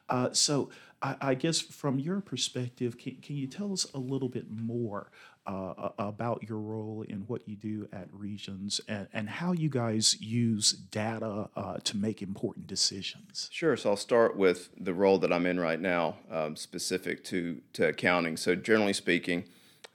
Uh, 0.09 0.31
so 0.31 0.69
I, 1.01 1.15
I, 1.21 1.33
guess 1.35 1.59
from 1.59 1.99
your 1.99 2.21
perspective, 2.21 2.97
can, 2.97 3.15
can 3.21 3.35
you 3.35 3.47
tell 3.47 3.71
us 3.73 3.85
a 3.93 3.99
little 3.99 4.29
bit 4.29 4.49
more 4.49 5.11
uh, 5.45 5.89
about 5.99 6.43
your 6.47 6.59
role 6.59 7.03
in 7.07 7.19
what 7.27 7.47
you 7.47 7.55
do 7.55 7.87
at 7.91 8.07
Regions 8.11 8.79
and, 8.87 9.07
and 9.13 9.29
how 9.29 9.51
you 9.51 9.69
guys 9.69 10.19
use 10.21 10.71
data 10.71 11.49
uh, 11.55 11.77
to 11.83 11.97
make 11.97 12.21
important 12.21 12.67
decisions? 12.67 13.49
Sure. 13.51 13.75
So 13.75 13.91
I'll 13.91 13.95
start 13.97 14.37
with 14.37 14.69
the 14.79 14.93
role 14.93 15.17
that 15.19 15.33
I'm 15.33 15.45
in 15.45 15.59
right 15.59 15.79
now, 15.79 16.15
um, 16.31 16.55
specific 16.55 17.23
to, 17.25 17.61
to 17.73 17.89
accounting. 17.89 18.37
So 18.37 18.55
generally 18.55 18.93
speaking, 18.93 19.43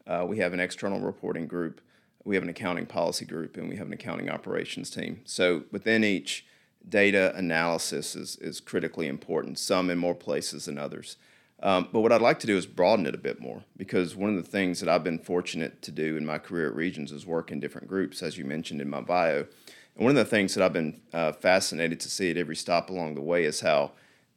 uh, 0.06 0.24
we 0.26 0.38
have 0.38 0.52
an 0.52 0.60
external 0.60 1.00
reporting 1.00 1.46
group 1.46 1.80
we 2.24 2.34
have 2.34 2.42
an 2.42 2.50
accounting 2.50 2.86
policy 2.86 3.24
group 3.24 3.56
and 3.56 3.68
we 3.68 3.76
have 3.76 3.86
an 3.86 3.92
accounting 3.92 4.28
operations 4.28 4.90
team. 4.90 5.20
So 5.24 5.64
within 5.70 6.04
each, 6.04 6.44
data 6.88 7.34
analysis 7.36 8.14
is, 8.16 8.36
is 8.36 8.60
critically 8.60 9.08
important, 9.08 9.58
some 9.58 9.90
in 9.90 9.98
more 9.98 10.14
places 10.14 10.66
than 10.66 10.78
others. 10.78 11.16
Um, 11.60 11.88
but 11.92 12.00
what 12.00 12.12
I'd 12.12 12.22
like 12.22 12.38
to 12.40 12.46
do 12.46 12.56
is 12.56 12.66
broaden 12.66 13.06
it 13.06 13.14
a 13.14 13.18
bit 13.18 13.40
more 13.40 13.64
because 13.76 14.14
one 14.14 14.30
of 14.30 14.36
the 14.36 14.48
things 14.48 14.78
that 14.80 14.88
I've 14.88 15.02
been 15.02 15.18
fortunate 15.18 15.82
to 15.82 15.90
do 15.90 16.16
in 16.16 16.24
my 16.24 16.38
career 16.38 16.68
at 16.68 16.76
Regions 16.76 17.10
is 17.10 17.26
work 17.26 17.50
in 17.50 17.58
different 17.58 17.88
groups, 17.88 18.22
as 18.22 18.38
you 18.38 18.44
mentioned 18.44 18.80
in 18.80 18.88
my 18.88 19.00
bio. 19.00 19.46
And 19.96 20.04
one 20.04 20.10
of 20.10 20.16
the 20.16 20.24
things 20.24 20.54
that 20.54 20.64
I've 20.64 20.72
been 20.72 21.00
uh, 21.12 21.32
fascinated 21.32 21.98
to 22.00 22.08
see 22.08 22.30
at 22.30 22.36
every 22.36 22.54
stop 22.54 22.90
along 22.90 23.16
the 23.16 23.20
way 23.20 23.44
is 23.44 23.60
how 23.60 23.92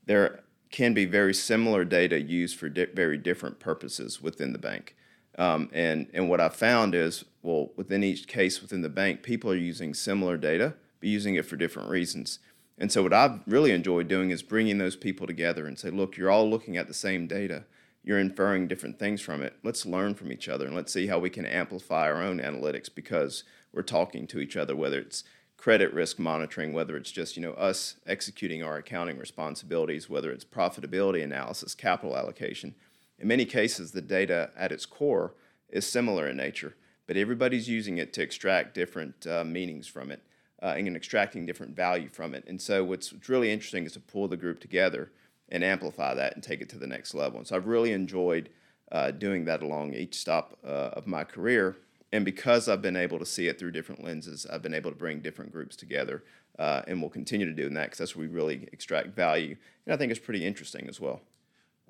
there 0.08 0.42
can 0.72 0.94
be 0.94 1.06
very 1.06 1.34
similar 1.34 1.86
data 1.86 2.20
used 2.20 2.58
for 2.58 2.70
di- 2.70 2.86
very 2.86 3.18
different 3.18 3.60
purposes 3.60 4.22
within 4.22 4.52
the 4.52 4.60
bank. 4.60 4.96
Um, 5.42 5.72
and, 5.74 6.06
and 6.14 6.30
what 6.30 6.40
I 6.40 6.50
found 6.50 6.94
is, 6.94 7.26
well, 7.42 7.72
within 7.76 8.04
each 8.04 8.28
case 8.28 8.62
within 8.62 8.84
the 8.84 8.90
bank, 8.90 9.24
people 9.24 9.50
are 9.50 9.56
using 9.56 9.96
similar 9.96 10.38
data, 10.38 10.76
but 11.00 11.10
using 11.10 11.34
it 11.34 11.48
for 11.48 11.56
different 11.56 11.90
reasons. 11.90 12.38
And 12.78 12.92
so, 12.92 13.02
what 13.02 13.12
I've 13.12 13.40
really 13.48 13.72
enjoyed 13.72 14.08
doing 14.08 14.30
is 14.30 14.44
bringing 14.44 14.78
those 14.78 14.96
people 14.96 15.26
together 15.26 15.66
and 15.66 15.80
say, 15.80 15.90
look, 15.90 16.16
you're 16.16 16.30
all 16.30 16.48
looking 16.48 16.78
at 16.78 16.88
the 16.88 16.94
same 16.94 17.26
data. 17.26 17.64
You're 18.04 18.20
inferring 18.20 18.68
different 18.68 19.00
things 19.00 19.20
from 19.20 19.42
it. 19.42 19.56
Let's 19.64 19.84
learn 19.84 20.14
from 20.14 20.32
each 20.32 20.48
other 20.48 20.68
and 20.68 20.76
let's 20.76 20.94
see 20.94 21.08
how 21.08 21.18
we 21.18 21.32
can 21.32 21.48
amplify 21.48 22.04
our 22.04 22.22
own 22.22 22.40
analytics 22.40 22.94
because 22.94 23.44
we're 23.74 23.82
talking 23.82 24.28
to 24.28 24.40
each 24.40 24.56
other, 24.56 24.76
whether 24.76 25.00
it's 25.00 25.24
credit 25.58 25.92
risk 25.92 26.20
monitoring, 26.20 26.72
whether 26.72 26.96
it's 26.96 27.12
just 27.12 27.36
you 27.36 27.42
know 27.42 27.54
us 27.54 27.96
executing 28.06 28.62
our 28.62 28.78
accounting 28.78 29.18
responsibilities, 29.18 30.08
whether 30.08 30.32
it's 30.32 30.46
profitability 30.46 31.24
analysis, 31.24 31.74
capital 31.74 32.16
allocation. 32.16 32.76
In 33.22 33.28
many 33.28 33.46
cases, 33.46 33.92
the 33.92 34.02
data 34.02 34.50
at 34.58 34.72
its 34.72 34.86
core 34.86 35.34
is 35.70 35.86
similar 35.86 36.28
in 36.28 36.38
nature, 36.38 36.76
but 37.08 37.18
everybody's 37.18 37.70
using 37.70 37.98
it 37.98 38.14
to 38.14 38.22
extract 38.22 38.74
different 38.74 39.28
uh, 39.28 39.44
meanings 39.44 39.88
from 39.88 40.12
it 40.12 40.22
uh, 40.62 40.74
and 40.78 40.96
extracting 40.96 41.46
different 41.46 41.76
value 41.76 42.10
from 42.10 42.34
it. 42.34 42.44
And 42.48 42.62
so, 42.62 42.84
what's, 42.84 43.14
really 43.30 43.52
interesting 43.52 43.86
is 43.86 43.94
to 43.94 44.00
pull 44.00 44.28
the 44.28 44.38
group 44.38 44.60
together 44.60 45.12
and 45.50 45.64
amplify 45.64 46.14
that 46.16 46.34
and 46.34 46.44
take 46.44 46.62
it 46.62 46.70
to 46.70 46.78
the 46.78 46.88
next 46.88 47.14
level. 47.14 47.38
And 47.38 47.48
so, 47.48 47.56
I've 47.56 47.68
really 47.68 47.94
enjoyed 47.94 48.50
uh, 48.92 49.12
doing 49.12 49.46
that 49.46 49.64
along 49.64 49.94
each 49.94 50.16
stop 50.16 50.58
uh, 50.66 50.92
of 50.94 51.08
my 51.08 51.24
career 51.24 51.78
and 52.12 52.26
because 52.26 52.68
I've 52.68 52.82
been 52.82 52.98
able 52.98 53.20
to 53.20 53.26
see 53.26 53.48
it 53.48 53.58
through 53.58 53.72
different 53.72 54.04
lenses, 54.04 54.46
I've 54.46 54.62
been 54.62 54.74
able 54.74 54.92
to 54.92 54.98
bring 54.98 55.22
different 55.22 55.52
groups 55.52 55.76
together, 55.76 56.24
uh, 56.60 56.82
and 56.88 57.00
we'll 57.00 57.10
continue 57.10 57.46
to 57.46 57.54
do 57.54 57.70
that 57.70 57.86
because 57.86 57.98
that's 58.00 58.16
where 58.16 58.28
we 58.28 58.34
really 58.34 58.68
extract 58.74 59.16
value. 59.16 59.56
And 59.86 59.94
I 59.94 59.98
think 59.98 60.12
it's 60.12 60.20
pretty 60.20 60.46
interesting 60.46 60.88
as 60.90 61.00
well. 61.00 61.22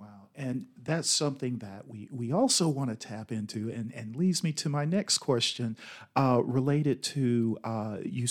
Wow. 0.01 0.07
And 0.35 0.65
that's 0.81 1.09
something 1.09 1.59
that 1.59 1.87
we, 1.87 2.07
we 2.11 2.31
also 2.31 2.67
want 2.67 2.89
to 2.89 2.95
tap 2.95 3.31
into, 3.31 3.69
and, 3.69 3.93
and 3.93 4.15
leads 4.15 4.43
me 4.43 4.51
to 4.53 4.69
my 4.69 4.85
next 4.85 5.19
question 5.19 5.77
uh, 6.15 6.41
related 6.43 7.03
to 7.03 7.57
uh, 7.63 7.97
you 8.03 8.25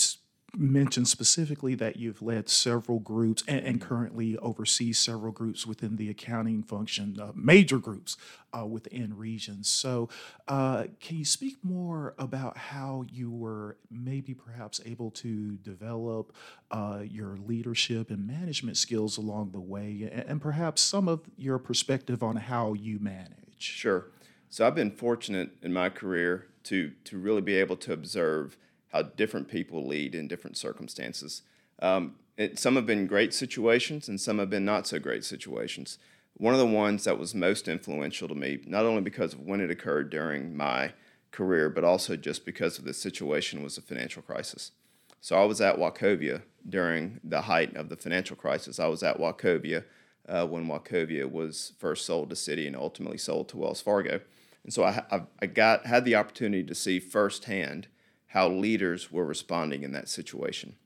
mentioned 0.57 1.09
specifically 1.09 1.75
that 1.76 1.97
you've 1.97 2.23
led 2.23 2.49
several 2.49 2.99
groups 2.99 3.42
and, 3.47 3.64
and 3.64 3.80
currently 3.80 4.37
oversee 4.38 4.92
several 4.92 5.33
groups 5.33 5.66
within 5.66 5.97
the 5.97 6.11
accounting 6.11 6.62
function, 6.62 7.19
uh, 7.21 7.33
major 7.35 7.78
groups 7.78 8.16
uh, 8.57 8.66
within 8.66 9.16
regions. 9.16 9.69
So, 9.69 10.09
uh, 10.49 10.85
can 11.00 11.19
you 11.19 11.25
speak 11.25 11.57
more 11.62 12.14
about 12.19 12.57
how 12.57 13.04
you 13.11 13.30
were 13.30 13.76
maybe 13.90 14.35
perhaps 14.35 14.80
able 14.85 15.11
to 15.12 15.57
develop 15.59 16.33
uh, 16.71 17.00
your 17.04 17.37
leadership 17.37 18.11
and 18.11 18.26
management 18.26 18.76
skills 18.76 19.16
along 19.19 19.52
the 19.52 19.61
way, 19.61 20.09
and, 20.12 20.25
and 20.28 20.42
perhaps 20.42 20.80
some 20.80 21.09
of 21.09 21.21
your 21.37 21.59
perspective 21.59 22.23
on 22.23 22.37
how 22.37 22.73
you 22.75 22.99
manage? 22.99 23.35
Sure. 23.59 24.07
So, 24.49 24.66
I've 24.66 24.75
been 24.75 24.90
fortunate 24.90 25.50
in 25.62 25.73
my 25.73 25.90
career 25.90 26.47
to 26.64 26.92
to 27.04 27.19
really 27.19 27.40
be 27.40 27.54
able 27.54 27.76
to 27.76 27.92
observe 27.92 28.57
how 28.90 29.02
different 29.02 29.49
people 29.49 29.87
lead 29.87 30.14
in 30.14 30.28
different 30.28 30.56
circumstances. 30.56 31.42
Um, 31.80 32.16
it, 32.37 32.59
some 32.59 32.76
have 32.76 32.87
been 32.87 33.06
great 33.06 33.35
situations 33.35 34.09
and 34.09 34.20
some 34.20 34.38
have 34.38 34.50
been 34.50 34.64
not 34.64 34.87
so 34.87 34.99
great 34.99 35.25
situations. 35.25 35.99
One 36.37 36.54
of 36.54 36.61
the 36.61 36.66
ones 36.66 37.04
that 37.04 37.18
was 37.18 37.35
most 37.35 37.68
influential 37.68 38.28
to 38.28 38.35
me, 38.35 38.61
not 38.66 38.87
only 38.87 39.02
because 39.02 39.35
of 39.35 39.40
when 39.40 39.61
it 39.61 39.70
occurred 39.70 40.11
during 40.11 40.56
my 40.56 40.92
career, 41.32 41.68
but 41.68 41.85
also 41.85 42.16
just 42.16 42.44
because 42.44 42.78
of 42.78 42.85
the 42.85 42.94
situation, 42.94 43.62
was 43.62 43.76
the 43.76 43.82
financial 43.82 44.23
crisis. 44.23 44.73
So 45.20 45.37
I 45.37 45.44
was 45.44 45.61
at 45.61 45.76
Wachovia 45.76 46.42
during 46.68 47.20
the 47.23 47.42
height 47.42 47.76
of 47.76 47.88
the 47.88 47.97
financial 47.97 48.37
crisis. 48.37 48.80
I 48.80 48.87
was 48.87 49.02
at 49.02 49.18
Wachovia 49.18 49.85
uh, 50.28 50.47
when 50.47 50.66
Wachovia 50.66 51.30
was 51.30 51.73
first 51.78 52.06
sold 52.06 52.30
to 52.30 52.37
Citi 52.37 52.66
and 52.66 52.76
ultimately 52.76 53.18
sold 53.18 53.49
to 53.50 53.59
Wells 53.59 53.80
Fargo. 53.80 54.20
And 54.64 54.73
so 54.73 54.85
I, 54.85 55.04
I, 55.11 55.23
I 55.42 55.47
got 55.47 55.87
had 55.87 56.04
the 56.04 56.14
opportunity 56.14 56.64
to 56.64 56.75
see 56.75 57.00
firsthand 57.00 57.88
how 58.30 58.49
leaders 58.49 59.10
were 59.10 59.25
responding 59.25 59.82
in 59.82 59.92
that 59.92 60.08
situation. 60.08 60.76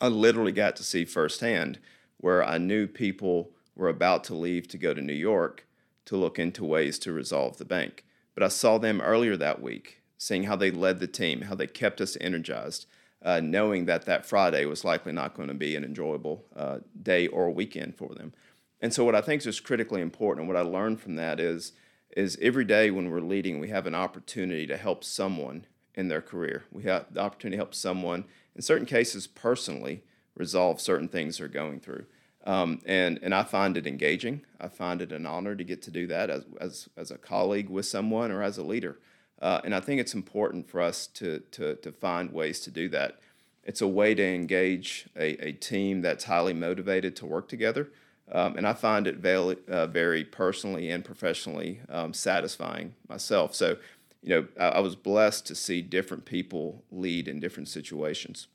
I 0.00 0.08
literally 0.08 0.52
got 0.52 0.74
to 0.76 0.82
see 0.82 1.04
firsthand 1.04 1.78
where 2.18 2.42
I 2.42 2.58
knew 2.58 2.88
people 2.88 3.52
were 3.76 3.88
about 3.88 4.24
to 4.24 4.34
leave 4.34 4.66
to 4.68 4.78
go 4.78 4.92
to 4.92 5.00
New 5.00 5.12
York 5.12 5.66
to 6.06 6.16
look 6.16 6.38
into 6.38 6.64
ways 6.64 6.98
to 7.00 7.12
resolve 7.12 7.58
the 7.58 7.64
bank. 7.64 8.04
But 8.34 8.42
I 8.42 8.48
saw 8.48 8.78
them 8.78 9.00
earlier 9.00 9.36
that 9.36 9.62
week, 9.62 10.02
seeing 10.18 10.44
how 10.44 10.56
they 10.56 10.72
led 10.72 10.98
the 10.98 11.06
team, 11.06 11.42
how 11.42 11.54
they 11.54 11.68
kept 11.68 12.00
us 12.00 12.16
energized, 12.20 12.86
uh, 13.22 13.40
knowing 13.40 13.86
that 13.86 14.04
that 14.06 14.26
Friday 14.26 14.64
was 14.64 14.84
likely 14.84 15.12
not 15.12 15.34
going 15.34 15.48
to 15.48 15.54
be 15.54 15.76
an 15.76 15.84
enjoyable 15.84 16.44
uh, 16.56 16.78
day 17.00 17.28
or 17.28 17.50
weekend 17.50 17.96
for 17.96 18.14
them. 18.14 18.32
And 18.80 18.92
so, 18.92 19.04
what 19.04 19.14
I 19.14 19.20
think 19.20 19.40
is 19.40 19.44
just 19.44 19.64
critically 19.64 20.02
important, 20.02 20.40
and 20.40 20.48
what 20.52 20.60
I 20.60 20.68
learned 20.68 21.00
from 21.00 21.14
that 21.16 21.38
is, 21.38 21.72
is 22.16 22.36
every 22.42 22.64
day 22.64 22.90
when 22.90 23.10
we're 23.10 23.20
leading, 23.20 23.60
we 23.60 23.68
have 23.68 23.86
an 23.86 23.94
opportunity 23.94 24.66
to 24.66 24.76
help 24.76 25.04
someone 25.04 25.66
in 25.94 26.08
their 26.08 26.22
career. 26.22 26.64
We 26.72 26.84
have 26.84 27.06
the 27.12 27.20
opportunity 27.20 27.56
to 27.56 27.62
help 27.62 27.74
someone, 27.74 28.24
in 28.54 28.62
certain 28.62 28.86
cases, 28.86 29.26
personally 29.26 30.02
resolve 30.36 30.80
certain 30.80 31.08
things 31.08 31.38
they're 31.38 31.48
going 31.48 31.80
through. 31.80 32.06
Um, 32.46 32.80
and, 32.84 33.18
and 33.22 33.34
I 33.34 33.42
find 33.42 33.76
it 33.76 33.86
engaging. 33.86 34.42
I 34.60 34.68
find 34.68 35.00
it 35.00 35.12
an 35.12 35.24
honor 35.26 35.54
to 35.54 35.64
get 35.64 35.80
to 35.82 35.90
do 35.90 36.06
that 36.08 36.28
as, 36.28 36.44
as, 36.60 36.88
as 36.96 37.10
a 37.10 37.18
colleague 37.18 37.70
with 37.70 37.86
someone 37.86 38.30
or 38.30 38.42
as 38.42 38.58
a 38.58 38.62
leader. 38.62 38.98
Uh, 39.40 39.60
and 39.64 39.74
I 39.74 39.80
think 39.80 40.00
it's 40.00 40.14
important 40.14 40.68
for 40.68 40.80
us 40.80 41.06
to, 41.08 41.40
to, 41.52 41.76
to 41.76 41.92
find 41.92 42.32
ways 42.32 42.60
to 42.60 42.70
do 42.70 42.88
that. 42.90 43.18
It's 43.64 43.80
a 43.80 43.88
way 43.88 44.14
to 44.14 44.22
engage 44.22 45.06
a, 45.16 45.48
a 45.48 45.52
team 45.52 46.02
that's 46.02 46.24
highly 46.24 46.52
motivated 46.52 47.16
to 47.16 47.26
work 47.26 47.48
together. 47.48 47.88
Um, 48.30 48.56
and 48.56 48.66
I 48.66 48.72
find 48.72 49.06
it 49.06 49.16
very, 49.16 49.56
uh, 49.68 49.86
very 49.86 50.24
personally 50.24 50.90
and 50.90 51.04
professionally 51.04 51.80
um, 51.88 52.12
satisfying 52.14 52.94
myself. 53.08 53.54
So 53.54 53.76
you 54.24 54.30
know, 54.30 54.46
I, 54.58 54.68
I 54.68 54.80
was 54.80 54.96
blessed 54.96 55.46
to 55.46 55.54
see 55.54 55.82
different 55.82 56.24
people 56.24 56.82
lead 56.90 57.28
in 57.28 57.40
different 57.40 57.68
situations. 57.68 58.48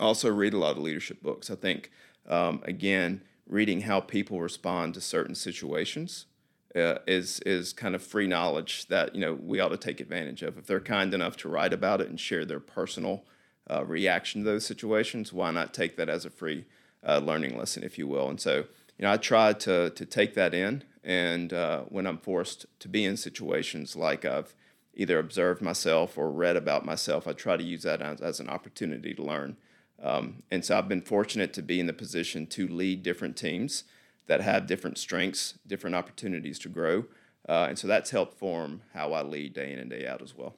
I 0.00 0.04
also 0.04 0.32
read 0.32 0.54
a 0.54 0.58
lot 0.58 0.76
of 0.76 0.82
leadership 0.82 1.22
books. 1.22 1.50
I 1.50 1.54
think, 1.54 1.90
um, 2.26 2.62
again, 2.64 3.22
reading 3.46 3.82
how 3.82 4.00
people 4.00 4.40
respond 4.40 4.94
to 4.94 5.00
certain 5.00 5.34
situations 5.34 6.26
uh, 6.74 6.98
is 7.06 7.40
is 7.40 7.72
kind 7.72 7.94
of 7.94 8.02
free 8.02 8.26
knowledge 8.26 8.86
that 8.88 9.14
you 9.14 9.20
know 9.20 9.34
we 9.34 9.60
ought 9.60 9.68
to 9.68 9.76
take 9.76 10.00
advantage 10.00 10.42
of. 10.42 10.58
If 10.58 10.66
they're 10.66 10.80
kind 10.80 11.12
enough 11.12 11.36
to 11.38 11.48
write 11.48 11.72
about 11.72 12.00
it 12.00 12.08
and 12.08 12.18
share 12.18 12.44
their 12.44 12.60
personal 12.60 13.24
uh, 13.70 13.84
reaction 13.84 14.44
to 14.44 14.50
those 14.50 14.66
situations, 14.66 15.32
why 15.32 15.50
not 15.50 15.74
take 15.74 15.96
that 15.96 16.08
as 16.08 16.24
a 16.24 16.30
free 16.30 16.64
uh, 17.06 17.18
learning 17.18 17.56
lesson, 17.56 17.82
if 17.82 17.98
you 17.98 18.06
will? 18.06 18.28
And 18.28 18.40
so, 18.40 18.56
you 18.98 19.02
know, 19.02 19.12
I 19.12 19.18
try 19.18 19.52
to 19.52 19.90
to 19.90 20.06
take 20.06 20.34
that 20.34 20.54
in, 20.54 20.84
and 21.04 21.52
uh, 21.52 21.82
when 21.82 22.06
I'm 22.06 22.18
forced 22.18 22.66
to 22.80 22.88
be 22.88 23.04
in 23.04 23.16
situations 23.18 23.94
like 23.94 24.24
I've 24.24 24.54
either 24.96 25.18
observed 25.18 25.62
myself 25.62 26.18
or 26.18 26.30
read 26.30 26.56
about 26.56 26.84
myself, 26.84 27.28
I 27.28 27.32
try 27.32 27.56
to 27.56 27.62
use 27.62 27.82
that 27.82 28.00
as, 28.00 28.20
as 28.20 28.40
an 28.40 28.48
opportunity 28.48 29.14
to 29.14 29.22
learn. 29.22 29.56
Um, 30.02 30.42
and 30.50 30.64
so 30.64 30.76
I've 30.76 30.88
been 30.88 31.02
fortunate 31.02 31.52
to 31.54 31.62
be 31.62 31.78
in 31.78 31.86
the 31.86 31.92
position 31.92 32.46
to 32.48 32.66
lead 32.66 33.02
different 33.02 33.36
teams 33.36 33.84
that 34.26 34.40
have 34.40 34.66
different 34.66 34.98
strengths, 34.98 35.54
different 35.66 35.94
opportunities 35.94 36.58
to 36.60 36.68
grow. 36.68 37.04
Uh, 37.48 37.66
and 37.68 37.78
so 37.78 37.86
that's 37.86 38.10
helped 38.10 38.38
form 38.38 38.82
how 38.92 39.12
I 39.12 39.22
lead 39.22 39.54
day 39.54 39.72
in 39.72 39.78
and 39.78 39.90
day 39.90 40.06
out 40.06 40.20
as 40.20 40.36
well. 40.36 40.56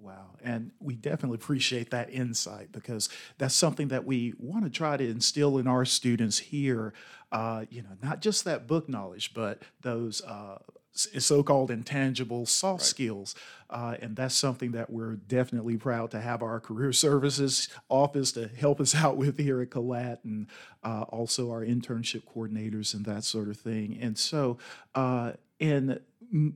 Wow. 0.00 0.36
And 0.42 0.70
we 0.80 0.94
definitely 0.94 1.34
appreciate 1.34 1.90
that 1.90 2.10
insight 2.10 2.72
because 2.72 3.10
that's 3.36 3.54
something 3.54 3.88
that 3.88 4.06
we 4.06 4.32
want 4.38 4.64
to 4.64 4.70
try 4.70 4.96
to 4.96 5.06
instill 5.06 5.58
in 5.58 5.66
our 5.66 5.84
students 5.84 6.38
here. 6.38 6.94
Uh, 7.30 7.66
you 7.68 7.82
know, 7.82 7.96
not 8.02 8.22
just 8.22 8.44
that 8.44 8.66
book 8.66 8.88
knowledge, 8.88 9.34
but 9.34 9.62
those 9.82 10.22
uh, 10.22 10.58
so-called 10.92 11.70
intangible 11.70 12.46
soft 12.46 12.80
right. 12.80 12.86
skills 12.86 13.34
uh, 13.70 13.96
and 14.00 14.16
that's 14.16 14.34
something 14.34 14.72
that 14.72 14.90
we're 14.90 15.14
definitely 15.14 15.76
proud 15.76 16.10
to 16.10 16.20
have 16.20 16.42
our 16.42 16.58
career 16.58 16.92
services 16.92 17.68
office 17.88 18.32
to 18.32 18.48
help 18.48 18.80
us 18.80 18.94
out 19.04 19.16
with 19.16 19.38
here 19.38 19.60
at 19.60 19.70
Collat 19.70 20.18
and 20.24 20.46
uh, 20.82 21.02
also 21.08 21.50
our 21.50 21.64
internship 21.64 22.22
coordinators 22.24 22.94
and 22.94 23.04
that 23.06 23.24
sort 23.24 23.48
of 23.48 23.56
thing 23.56 23.98
and 24.00 24.18
so 24.18 24.58
uh, 24.94 25.32
in 25.58 26.00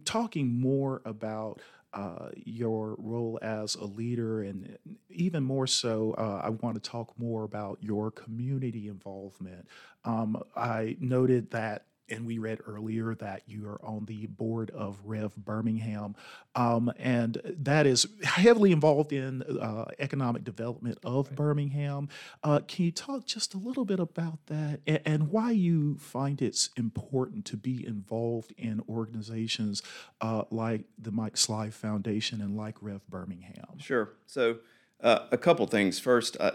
talking 0.04 0.60
more 0.60 1.02
about 1.04 1.60
uh, 1.94 2.30
your 2.34 2.96
role 2.98 3.38
as 3.40 3.76
a 3.76 3.84
leader, 3.84 4.42
and 4.42 4.76
even 5.10 5.44
more 5.44 5.66
so, 5.66 6.12
uh, 6.18 6.40
I 6.44 6.50
want 6.50 6.74
to 6.74 6.90
talk 6.90 7.16
more 7.16 7.44
about 7.44 7.78
your 7.80 8.10
community 8.10 8.88
involvement. 8.88 9.68
Um, 10.04 10.42
I 10.56 10.96
noted 10.98 11.52
that 11.52 11.86
and 12.08 12.26
we 12.26 12.38
read 12.38 12.61
earlier 12.66 13.14
that 13.14 13.42
you 13.46 13.68
are 13.68 13.82
on 13.84 14.04
the 14.06 14.26
board 14.26 14.70
of 14.70 15.00
Rev 15.04 15.34
Birmingham, 15.37 16.14
um, 16.54 16.92
and 16.99 17.40
that 17.44 17.87
is 17.87 18.06
heavily 18.23 18.73
involved 18.73 19.12
in 19.12 19.42
uh, 19.42 19.87
economic 19.99 20.44
development 20.44 20.99
of 21.04 21.28
right. 21.28 21.37
Birmingham. 21.37 22.08
Uh, 22.42 22.61
can 22.66 22.84
you 22.84 22.92
talk 22.92 23.25
just 23.25 23.54
a 23.54 23.58
little 23.58 23.84
bit 23.84 24.00
about 24.00 24.46
that 24.46 24.80
and, 24.87 25.00
and, 25.04 25.25
why 25.34 25.50
you 25.50 25.96
find 25.96 26.42
it's 26.42 26.68
important 26.76 27.44
to 27.46 27.56
be 27.56 27.84
involved 27.84 28.52
in 28.58 28.82
organizations 28.88 29.82
uh, 30.20 30.44
like 30.50 30.84
the 30.99 31.11
Mike 31.11 31.34
Slive 31.34 31.73
Foundation 31.73 32.40
and 32.40 32.56
like 32.56 32.76
Rev 32.80 33.00
Birmingham? 33.08 33.78
Sure. 33.78 34.11
So, 34.26 34.58
uh, 35.02 35.26
a 35.32 35.38
couple 35.38 35.66
things. 35.66 35.99
First, 35.99 36.37
I 36.40 36.52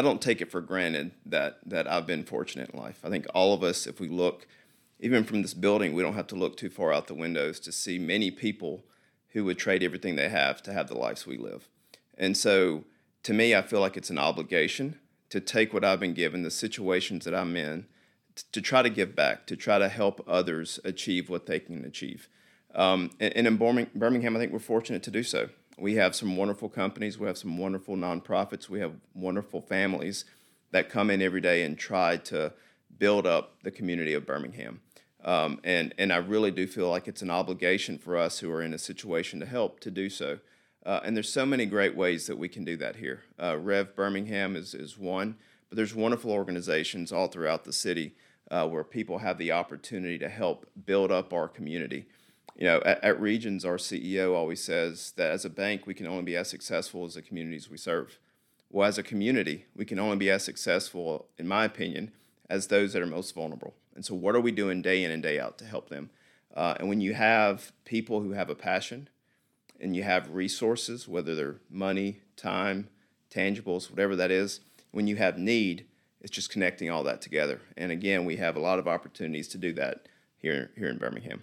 don't 0.00 0.22
take 0.22 0.40
it 0.40 0.50
for 0.50 0.62
granted 0.62 1.10
that 1.26 1.58
that 1.66 1.86
I've 1.86 2.06
been 2.06 2.24
fortunate 2.24 2.70
in 2.70 2.78
life. 2.78 3.00
I 3.04 3.10
think 3.10 3.26
all 3.34 3.52
of 3.52 3.62
us, 3.62 3.86
if 3.86 4.00
we 4.00 4.08
look, 4.08 4.46
even 5.00 5.24
from 5.24 5.42
this 5.42 5.52
building, 5.52 5.92
we 5.92 6.02
don't 6.02 6.14
have 6.14 6.28
to 6.28 6.34
look 6.36 6.56
too 6.56 6.70
far 6.70 6.92
out 6.92 7.08
the 7.08 7.14
windows 7.14 7.60
to 7.60 7.72
see 7.72 7.98
many 7.98 8.30
people 8.30 8.84
who 9.30 9.44
would 9.44 9.58
trade 9.58 9.82
everything 9.82 10.16
they 10.16 10.28
have 10.28 10.62
to 10.62 10.72
have 10.72 10.88
the 10.88 10.96
lives 10.96 11.26
we 11.26 11.36
live. 11.36 11.68
And 12.16 12.36
so, 12.36 12.84
to 13.24 13.32
me, 13.32 13.54
I 13.54 13.62
feel 13.62 13.80
like 13.80 13.96
it's 13.96 14.10
an 14.10 14.18
obligation 14.18 14.98
to 15.30 15.40
take 15.40 15.72
what 15.72 15.84
I've 15.84 16.00
been 16.00 16.14
given, 16.14 16.42
the 16.42 16.50
situations 16.50 17.24
that 17.24 17.34
I'm 17.34 17.56
in, 17.56 17.86
to 18.52 18.60
try 18.60 18.82
to 18.82 18.90
give 18.90 19.14
back, 19.14 19.46
to 19.46 19.56
try 19.56 19.78
to 19.78 19.88
help 19.88 20.22
others 20.26 20.78
achieve 20.84 21.28
what 21.28 21.46
they 21.46 21.58
can 21.58 21.84
achieve. 21.84 22.28
Um, 22.74 23.10
and, 23.20 23.36
and 23.36 23.46
in 23.46 23.56
Birmingham, 23.56 24.36
I 24.36 24.38
think 24.38 24.52
we're 24.52 24.58
fortunate 24.58 25.02
to 25.04 25.10
do 25.10 25.22
so. 25.22 25.48
We 25.78 25.94
have 25.94 26.14
some 26.14 26.36
wonderful 26.36 26.68
companies, 26.68 27.18
we 27.18 27.26
have 27.26 27.38
some 27.38 27.56
wonderful 27.56 27.96
nonprofits, 27.96 28.68
we 28.68 28.80
have 28.80 28.92
wonderful 29.14 29.60
families 29.60 30.24
that 30.70 30.88
come 30.88 31.10
in 31.10 31.22
every 31.22 31.40
day 31.40 31.62
and 31.62 31.78
try 31.78 32.16
to 32.16 32.52
build 32.98 33.26
up 33.26 33.62
the 33.62 33.70
community 33.70 34.12
of 34.14 34.26
Birmingham. 34.26 34.80
Um, 35.24 35.60
and, 35.64 35.94
and 35.98 36.12
I 36.12 36.16
really 36.16 36.50
do 36.50 36.66
feel 36.66 36.90
like 36.90 37.08
it's 37.08 37.22
an 37.22 37.30
obligation 37.30 37.98
for 37.98 38.16
us 38.16 38.40
who 38.40 38.50
are 38.50 38.62
in 38.62 38.74
a 38.74 38.78
situation 38.78 39.40
to 39.40 39.46
help 39.46 39.80
to 39.80 39.90
do 39.90 40.10
so. 40.10 40.38
Uh, 40.84 41.00
and 41.04 41.16
there's 41.16 41.32
so 41.32 41.46
many 41.46 41.64
great 41.64 41.94
ways 41.94 42.26
that 42.26 42.38
we 42.38 42.48
can 42.48 42.64
do 42.64 42.76
that 42.76 42.96
here. 42.96 43.22
Uh, 43.40 43.56
Rev 43.56 43.94
Birmingham 43.94 44.56
is, 44.56 44.74
is 44.74 44.98
one, 44.98 45.36
but 45.68 45.76
there's 45.76 45.94
wonderful 45.94 46.32
organizations 46.32 47.12
all 47.12 47.28
throughout 47.28 47.64
the 47.64 47.72
city 47.72 48.14
uh, 48.50 48.66
where 48.66 48.84
people 48.84 49.18
have 49.18 49.38
the 49.38 49.52
opportunity 49.52 50.18
to 50.18 50.28
help 50.28 50.66
build 50.84 51.12
up 51.12 51.32
our 51.32 51.48
community 51.48 52.06
you 52.56 52.64
know, 52.64 52.82
at, 52.84 53.02
at, 53.02 53.20
Regions, 53.20 53.64
our 53.64 53.76
CEO 53.76 54.34
always 54.34 54.62
says 54.62 55.12
that 55.16 55.30
as 55.30 55.44
a 55.44 55.50
bank, 55.50 55.86
we 55.86 55.94
can 55.94 56.06
only 56.06 56.22
be 56.22 56.36
as 56.36 56.48
successful 56.48 57.04
as 57.04 57.14
the 57.14 57.22
communities 57.22 57.70
we 57.70 57.76
serve. 57.76 58.18
Well, 58.70 58.88
as 58.88 58.98
a 58.98 59.02
community, 59.02 59.66
we 59.74 59.84
can 59.84 59.98
only 59.98 60.16
be 60.16 60.30
as 60.30 60.44
successful, 60.44 61.26
in 61.38 61.48
my 61.48 61.64
opinion, 61.64 62.12
as 62.48 62.66
those 62.66 62.92
that 62.92 63.02
are 63.02 63.06
most 63.06 63.34
vulnerable. 63.34 63.74
And 63.94 64.04
so, 64.04 64.14
what 64.14 64.34
are 64.34 64.40
we 64.40 64.52
doing 64.52 64.82
day 64.82 65.02
in 65.04 65.10
and 65.10 65.22
day 65.22 65.38
out 65.38 65.58
to 65.58 65.64
help 65.64 65.88
them? 65.88 66.10
Uh, 66.54 66.74
and 66.78 66.88
when 66.88 67.00
you 67.00 67.14
have 67.14 67.72
people 67.84 68.20
who 68.20 68.32
have 68.32 68.50
a 68.50 68.54
passion 68.54 69.08
and 69.80 69.96
you 69.96 70.02
have 70.02 70.30
resources, 70.30 71.08
whether 71.08 71.34
they're 71.34 71.56
money, 71.70 72.20
time, 72.36 72.88
tangibles, 73.30 73.90
whatever 73.90 74.14
that 74.16 74.30
is, 74.30 74.60
when 74.90 75.06
you 75.06 75.16
have 75.16 75.38
need, 75.38 75.86
it's 76.20 76.30
just 76.30 76.50
connecting 76.50 76.90
all 76.90 77.02
that 77.02 77.20
together. 77.20 77.60
And 77.76 77.90
again, 77.90 78.24
we 78.24 78.36
have 78.36 78.56
a 78.56 78.60
lot 78.60 78.78
of 78.78 78.86
opportunities 78.86 79.48
to 79.48 79.58
do 79.58 79.72
that 79.74 80.06
here, 80.36 80.70
here 80.76 80.88
in 80.88 80.98
Birmingham. 80.98 81.42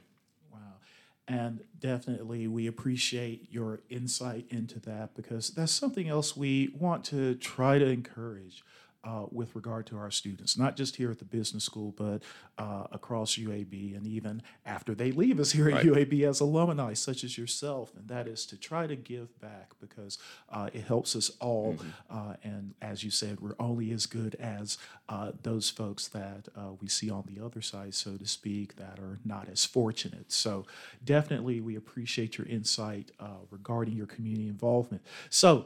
And 1.30 1.60
definitely, 1.80 2.48
we 2.48 2.66
appreciate 2.66 3.52
your 3.52 3.82
insight 3.88 4.48
into 4.50 4.80
that 4.80 5.16
because 5.16 5.52
that's 5.52 5.72
something 5.72 6.10
else 6.10 6.36
we 6.36 6.74
want 6.78 7.06
to 7.06 7.36
try 7.36 7.78
to 7.78 7.86
encourage 7.86 8.64
uh, 9.04 9.26
with 9.32 9.56
regard 9.56 9.86
to 9.88 9.98
our 9.98 10.12
students, 10.12 10.58
not 10.58 10.76
just 10.76 10.98
here 10.98 11.10
at 11.10 11.20
the 11.20 11.26
business 11.26 11.64
school, 11.64 11.94
but 11.96 12.22
uh, 12.58 12.84
across 12.92 13.38
UAB 13.38 13.96
and 13.96 14.06
even 14.06 14.42
after 14.66 14.94
they 14.94 15.12
leave 15.12 15.40
us 15.40 15.52
here 15.54 15.70
at 15.70 15.76
right. 15.76 15.86
UAB 15.86 16.28
as 16.28 16.42
alumni, 16.42 16.94
such 16.94 17.24
as 17.24 17.38
yourself. 17.38 17.94
And 17.98 18.10
that 18.10 18.28
is 18.28 18.46
to 18.48 18.58
try 18.58 18.88
to 18.88 18.98
give 18.98 19.40
back 19.40 19.72
because 19.80 20.18
uh, 20.50 20.70
it 20.74 20.84
helps 20.84 21.16
us 21.16 21.32
all. 21.40 21.78
Mm-hmm. 21.78 21.90
Uh, 22.10 22.34
and 22.44 22.74
as 22.82 23.04
you 23.04 23.10
said, 23.10 23.40
we're 23.40 23.56
only 23.58 23.92
as 23.92 24.06
good 24.06 24.36
as 24.36 24.78
uh, 25.08 25.32
those 25.44 25.70
folks 25.70 26.10
that 26.10 26.50
uh, 26.58 26.74
we 26.82 26.88
see 26.90 27.10
on 27.10 27.24
the 27.34 27.44
other 27.44 27.62
side, 27.62 27.94
so 27.94 28.18
to 28.18 28.28
speak, 28.28 28.76
that 28.76 29.00
are 29.00 29.20
not 29.24 29.48
as 29.50 29.66
fortunate. 29.66 30.32
So 30.32 30.66
definitely, 31.04 31.62
we 31.62 31.78
appreciate 31.78 32.38
your 32.38 32.48
insight 32.48 33.12
regarding 33.50 33.96
your 33.96 34.08
community 34.08 34.48
involvement. 34.48 35.02
So 35.30 35.66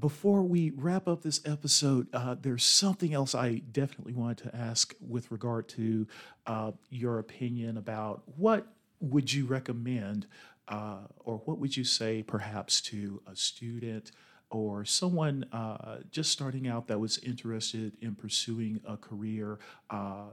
before 0.00 0.42
we 0.42 0.70
wrap 0.70 1.06
up 1.06 1.22
this 1.22 1.40
episode, 1.44 2.08
there's 2.48 2.64
something 2.64 3.12
else 3.12 3.34
I 3.34 3.60
definitely 3.72 4.14
wanted 4.14 4.38
to 4.38 4.56
ask 4.56 4.94
with 5.06 5.30
regard 5.30 5.68
to 5.68 6.06
uh, 6.46 6.72
your 6.88 7.18
opinion 7.18 7.76
about 7.76 8.22
what 8.38 8.66
would 9.00 9.30
you 9.30 9.44
recommend 9.44 10.26
uh, 10.66 11.00
or 11.26 11.42
what 11.44 11.58
would 11.58 11.76
you 11.76 11.84
say 11.84 12.22
perhaps 12.22 12.80
to 12.80 13.20
a 13.30 13.36
student 13.36 14.12
or 14.48 14.86
someone 14.86 15.44
uh, 15.52 15.98
just 16.10 16.32
starting 16.32 16.66
out 16.66 16.86
that 16.86 16.98
was 16.98 17.18
interested 17.18 17.92
in 18.00 18.14
pursuing 18.14 18.80
a 18.88 18.96
career 18.96 19.58
uh, 19.90 20.30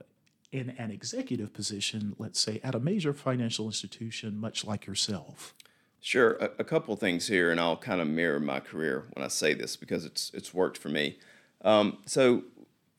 in 0.54 0.70
an 0.78 0.92
executive 0.92 1.52
position, 1.52 2.16
let's 2.18 2.40
say 2.40 2.62
at 2.64 2.76
a 2.76 2.80
major 2.80 3.12
financial 3.12 3.66
institution, 3.66 4.40
much 4.40 4.64
like 4.64 4.86
yourself? 4.86 5.54
Sure, 6.00 6.36
a, 6.36 6.50
a 6.60 6.64
couple 6.64 6.96
things 6.96 7.28
here, 7.28 7.52
and 7.52 7.60
I'll 7.60 7.76
kind 7.76 8.00
of 8.00 8.08
mirror 8.08 8.40
my 8.40 8.62
career 8.62 9.04
when 9.12 9.26
I 9.26 9.28
say 9.28 9.54
this 9.54 9.76
because 9.76 10.06
it's 10.06 10.32
it's 10.34 10.54
worked 10.54 10.78
for 10.78 10.88
me. 10.88 11.18
Um, 11.66 11.98
so, 12.06 12.44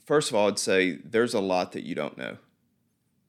first 0.04 0.28
of 0.28 0.34
all, 0.34 0.48
I'd 0.48 0.58
say 0.58 0.96
there's 0.96 1.32
a 1.32 1.40
lot 1.40 1.72
that 1.72 1.84
you 1.84 1.94
don't 1.94 2.18
know, 2.18 2.36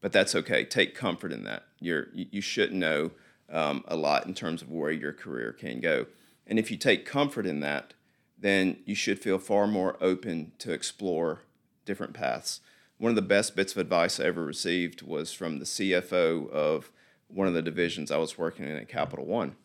but 0.02 0.12
that's 0.12 0.36
okay. 0.36 0.66
Take 0.66 0.96
comfort 0.96 1.32
in 1.32 1.44
that. 1.44 1.64
You're, 1.80 2.08
you 2.14 2.42
should 2.42 2.74
know 2.74 3.12
um, 3.50 3.84
a 3.88 3.96
lot 3.96 4.26
in 4.26 4.34
terms 4.34 4.62
of 4.62 4.72
where 4.72 4.92
your 4.92 5.14
career 5.14 5.54
can 5.54 5.80
go. 5.80 6.08
And 6.48 6.58
if 6.58 6.72
you 6.72 6.78
take 6.78 7.06
comfort 7.06 7.46
in 7.46 7.60
that, 7.60 7.94
then 8.38 8.78
you 8.86 8.96
should 8.96 9.20
feel 9.20 9.38
far 9.38 9.68
more 9.68 9.96
open 10.02 10.54
to 10.60 10.72
explore 10.72 11.42
different 11.86 12.14
paths. 12.14 12.62
One 12.98 13.12
of 13.12 13.16
the 13.16 13.22
best 13.22 13.56
bits 13.56 13.74
of 13.74 13.78
advice 13.78 14.20
I 14.20 14.26
ever 14.26 14.44
received 14.44 15.04
was 15.04 15.32
from 15.34 15.60
the 15.60 15.66
CFO 15.66 16.50
of 16.50 16.92
one 17.28 17.48
of 17.48 17.54
the 17.54 17.62
divisions 17.62 18.10
I 18.10 18.18
was 18.18 18.38
working 18.38 18.66
in 18.66 18.76
at 18.76 18.90
Capital 18.90 19.26
One. 19.26 19.56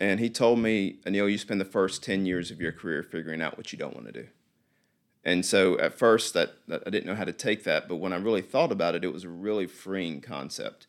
And 0.00 0.18
he 0.18 0.28
told 0.28 0.58
me, 0.58 0.98
Anil, 1.06 1.30
you 1.30 1.38
spend 1.38 1.60
the 1.60 1.64
first 1.64 2.02
10 2.02 2.26
years 2.26 2.50
of 2.50 2.60
your 2.60 2.72
career 2.72 3.02
figuring 3.02 3.40
out 3.40 3.56
what 3.56 3.72
you 3.72 3.78
don't 3.78 3.94
want 3.94 4.06
to 4.06 4.12
do. 4.12 4.28
And 5.26 5.44
so 5.44 5.76
at 5.78 5.98
first 5.98 6.32
that, 6.34 6.54
that, 6.68 6.84
I 6.86 6.90
didn't 6.90 7.06
know 7.06 7.16
how 7.16 7.24
to 7.24 7.32
take 7.32 7.64
that, 7.64 7.88
but 7.88 7.96
when 7.96 8.12
I 8.12 8.16
really 8.16 8.42
thought 8.42 8.72
about 8.72 8.94
it, 8.94 9.04
it 9.04 9.12
was 9.12 9.24
a 9.24 9.28
really 9.28 9.66
freeing 9.66 10.20
concept. 10.20 10.86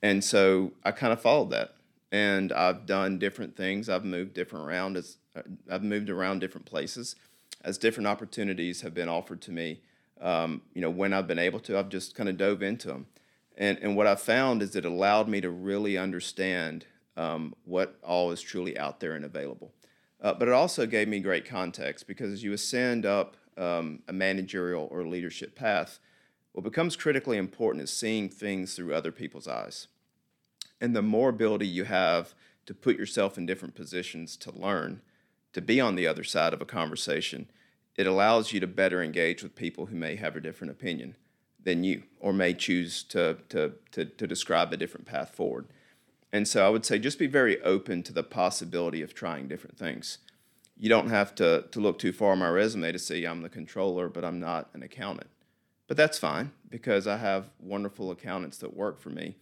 And 0.00 0.22
so 0.22 0.72
I 0.84 0.92
kind 0.92 1.12
of 1.12 1.20
followed 1.20 1.50
that. 1.50 1.74
And 2.12 2.52
I've 2.52 2.86
done 2.86 3.18
different 3.18 3.56
things. 3.56 3.88
I've 3.88 4.04
moved 4.04 4.32
different 4.32 4.66
around 4.66 4.96
as 4.96 5.16
I've 5.68 5.82
moved 5.82 6.08
around 6.08 6.38
different 6.38 6.66
places 6.66 7.16
as 7.64 7.78
different 7.78 8.06
opportunities 8.06 8.82
have 8.82 8.94
been 8.94 9.08
offered 9.08 9.40
to 9.40 9.50
me. 9.50 9.80
Um, 10.20 10.62
you 10.74 10.80
know, 10.80 10.90
when 10.90 11.12
I've 11.12 11.26
been 11.26 11.38
able 11.38 11.58
to, 11.60 11.78
I've 11.78 11.88
just 11.88 12.14
kind 12.14 12.28
of 12.28 12.36
dove 12.36 12.62
into 12.62 12.88
them. 12.88 13.06
And, 13.56 13.78
and 13.78 13.96
what 13.96 14.06
I 14.06 14.14
found 14.14 14.62
is 14.62 14.76
it 14.76 14.84
allowed 14.84 15.28
me 15.28 15.40
to 15.40 15.50
really 15.50 15.96
understand 15.96 16.86
um, 17.16 17.54
what 17.64 17.96
all 18.04 18.30
is 18.30 18.40
truly 18.40 18.78
out 18.78 19.00
there 19.00 19.14
and 19.14 19.24
available. 19.24 19.72
Uh, 20.20 20.34
but 20.34 20.48
it 20.48 20.54
also 20.54 20.86
gave 20.86 21.08
me 21.08 21.20
great 21.20 21.44
context 21.44 22.06
because 22.06 22.32
as 22.32 22.42
you 22.42 22.52
ascend 22.52 23.06
up 23.06 23.36
um, 23.56 24.02
a 24.08 24.12
managerial 24.12 24.88
or 24.90 25.06
leadership 25.06 25.54
path, 25.54 25.98
what 26.52 26.64
becomes 26.64 26.96
critically 26.96 27.36
important 27.36 27.82
is 27.82 27.92
seeing 27.92 28.28
things 28.28 28.74
through 28.74 28.94
other 28.94 29.12
people's 29.12 29.48
eyes. 29.48 29.88
And 30.80 30.94
the 30.94 31.02
more 31.02 31.30
ability 31.30 31.66
you 31.66 31.84
have 31.84 32.34
to 32.66 32.74
put 32.74 32.96
yourself 32.96 33.36
in 33.36 33.46
different 33.46 33.74
positions 33.74 34.36
to 34.38 34.52
learn, 34.52 35.02
to 35.52 35.60
be 35.60 35.80
on 35.80 35.96
the 35.96 36.06
other 36.06 36.24
side 36.24 36.52
of 36.52 36.60
a 36.60 36.66
conversation, 36.66 37.50
it 37.96 38.06
allows 38.06 38.52
you 38.52 38.60
to 38.60 38.66
better 38.66 39.02
engage 39.02 39.42
with 39.42 39.54
people 39.54 39.86
who 39.86 39.96
may 39.96 40.16
have 40.16 40.36
a 40.36 40.40
different 40.40 40.70
opinion 40.70 41.16
than 41.62 41.84
you 41.84 42.02
or 42.20 42.32
may 42.32 42.54
choose 42.54 43.02
to, 43.04 43.38
to, 43.48 43.72
to, 43.92 44.04
to 44.04 44.26
describe 44.26 44.72
a 44.72 44.76
different 44.76 45.06
path 45.06 45.30
forward. 45.30 45.66
And 46.32 46.48
so 46.48 46.66
I 46.66 46.68
would 46.68 46.84
say 46.84 46.98
just 46.98 47.18
be 47.18 47.26
very 47.26 47.60
open 47.62 48.02
to 48.04 48.12
the 48.12 48.24
possibility 48.24 49.02
of 49.02 49.14
trying 49.14 49.48
different 49.48 49.78
things 49.78 50.18
you 50.76 50.88
don't 50.88 51.08
have 51.08 51.34
to, 51.36 51.64
to 51.70 51.80
look 51.80 51.98
too 51.98 52.12
far 52.12 52.32
on 52.32 52.38
my 52.38 52.48
resume 52.48 52.92
to 52.92 52.98
see 52.98 53.24
I'm 53.24 53.42
the 53.42 53.48
controller, 53.48 54.08
but 54.08 54.24
I'm 54.24 54.40
not 54.40 54.70
an 54.74 54.82
accountant. 54.82 55.30
But 55.86 55.96
that's 55.96 56.18
fine 56.18 56.52
because 56.68 57.06
I 57.06 57.18
have 57.18 57.50
wonderful 57.60 58.10
accountants 58.10 58.58
that 58.58 58.76
work 58.76 59.00
for 59.00 59.10
me. 59.10 59.36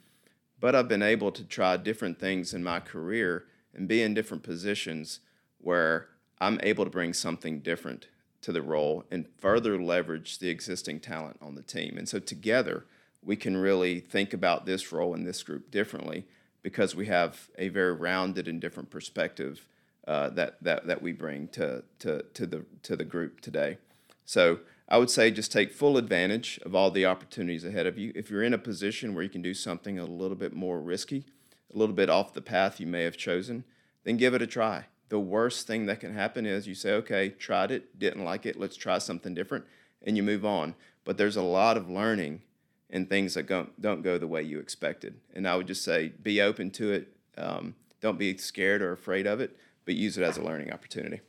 But 0.61 0.75
I've 0.75 0.89
been 0.89 1.03
able 1.03 1.33
to 1.33 1.45
try 1.45 1.77
different 1.77 2.19
things 2.19 2.53
in 2.53 2.63
my 2.63 2.81
career 2.81 3.45
and 3.75 3.89
be 3.89 4.03
in 4.03 4.15
different 4.15 4.43
positions 4.43 5.21
where 5.59 6.09
I'm 6.41 6.61
able 6.63 6.85
to 6.85 6.91
bring 6.91 7.13
something 7.13 7.61
different 7.61 8.09
to 8.43 8.53
the 8.53 8.63
role 8.63 9.05
and 9.11 9.27
further 9.39 9.81
leverage 9.81 10.39
the 10.39 10.51
existing 10.51 11.01
talent 11.01 11.39
on 11.41 11.55
the 11.55 11.63
team. 11.63 11.97
And 11.97 12.09
so 12.09 12.19
together, 12.19 12.85
we 13.25 13.37
can 13.37 13.57
really 13.57 14.01
think 14.01 14.35
about 14.35 14.67
this 14.67 14.93
role 14.93 15.15
and 15.15 15.27
this 15.27 15.43
group 15.43 15.71
differently 15.71 16.27
because 16.63 16.95
we 16.95 17.07
have 17.07 17.49
a 17.57 17.69
very 17.69 17.93
rounded 17.93 18.49
and 18.49 18.61
different 18.61 18.91
perspective 18.91 19.67
uh, 20.07 20.31
that, 20.31 20.63
that, 20.63 20.87
that 20.87 21.03
we 21.03 21.13
bring 21.13 21.49
to, 21.49 21.83
to, 22.01 22.23
to, 22.35 22.47
the, 22.47 22.65
to 22.83 22.97
the 22.97 23.05
group 23.05 23.41
today. 23.41 23.79
So 24.25 24.61
I 24.89 24.99
would 24.99 25.11
say 25.11 25.31
just 25.31 25.53
take 25.53 25.73
full 25.73 25.97
advantage 25.97 26.59
of 26.65 26.75
all 26.75 26.91
the 26.91 27.07
opportunities 27.07 27.65
ahead 27.65 27.87
of 27.87 27.99
you. 27.99 28.13
If 28.15 28.31
you're 28.31 28.43
in 28.43 28.55
a 28.55 28.59
position 28.59 29.15
where 29.15 29.23
you 29.23 29.31
can 29.31 29.43
do 29.43 29.55
something 29.55 29.99
a 29.99 30.05
little 30.05 30.37
bit 30.37 30.53
more 30.53 30.81
risky, 30.81 31.25
a 31.73 31.79
little 31.79 31.95
bit 31.95 32.11
off 32.11 32.35
the 32.35 32.43
path 32.43 32.81
you 32.81 32.87
may 32.87 33.03
have 33.05 33.17
chosen, 33.17 33.65
then 34.05 34.17
give 34.17 34.35
it 34.35 34.43
a 34.43 34.47
try. 34.47 34.87
The 35.09 35.21
worst 35.21 35.67
thing 35.67 35.87
that 35.87 36.01
can 36.01 36.15
happen 36.15 36.47
is 36.47 36.67
you 36.67 36.75
say, 36.75 36.93
okay, 36.93 37.29
tried 37.29 37.71
it, 37.71 37.99
didn't 37.99 38.25
like 38.25 38.47
it, 38.47 38.59
let's 38.59 38.77
try 38.77 38.99
something 38.99 39.35
different, 39.35 39.65
and 40.03 40.17
you 40.17 40.23
move 40.23 40.45
on. 40.45 40.75
But 41.05 41.19
there's 41.19 41.37
a 41.37 41.43
lot 41.43 41.77
of 41.77 41.89
learning 41.89 42.43
and 42.91 43.09
things 43.09 43.35
that 43.35 43.47
don't 43.81 44.03
go 44.03 44.19
the 44.19 44.27
way 44.27 44.43
you 44.43 44.59
expected. 44.59 45.15
And 45.35 45.49
I 45.49 45.57
would 45.57 45.67
just 45.67 45.85
say 45.85 46.13
be 46.23 46.41
open 46.41 46.71
to 46.73 46.93
it. 46.93 47.17
Um, 47.39 47.75
don't 48.01 48.19
be 48.19 48.37
scared 48.37 48.83
or 48.83 48.93
afraid 48.93 49.27
of 49.27 49.41
it, 49.41 49.57
but 49.85 49.95
use 49.95 50.17
it 50.19 50.23
as 50.23 50.37
a 50.37 50.43
learning 50.43 50.73
opportunity. 50.73 51.21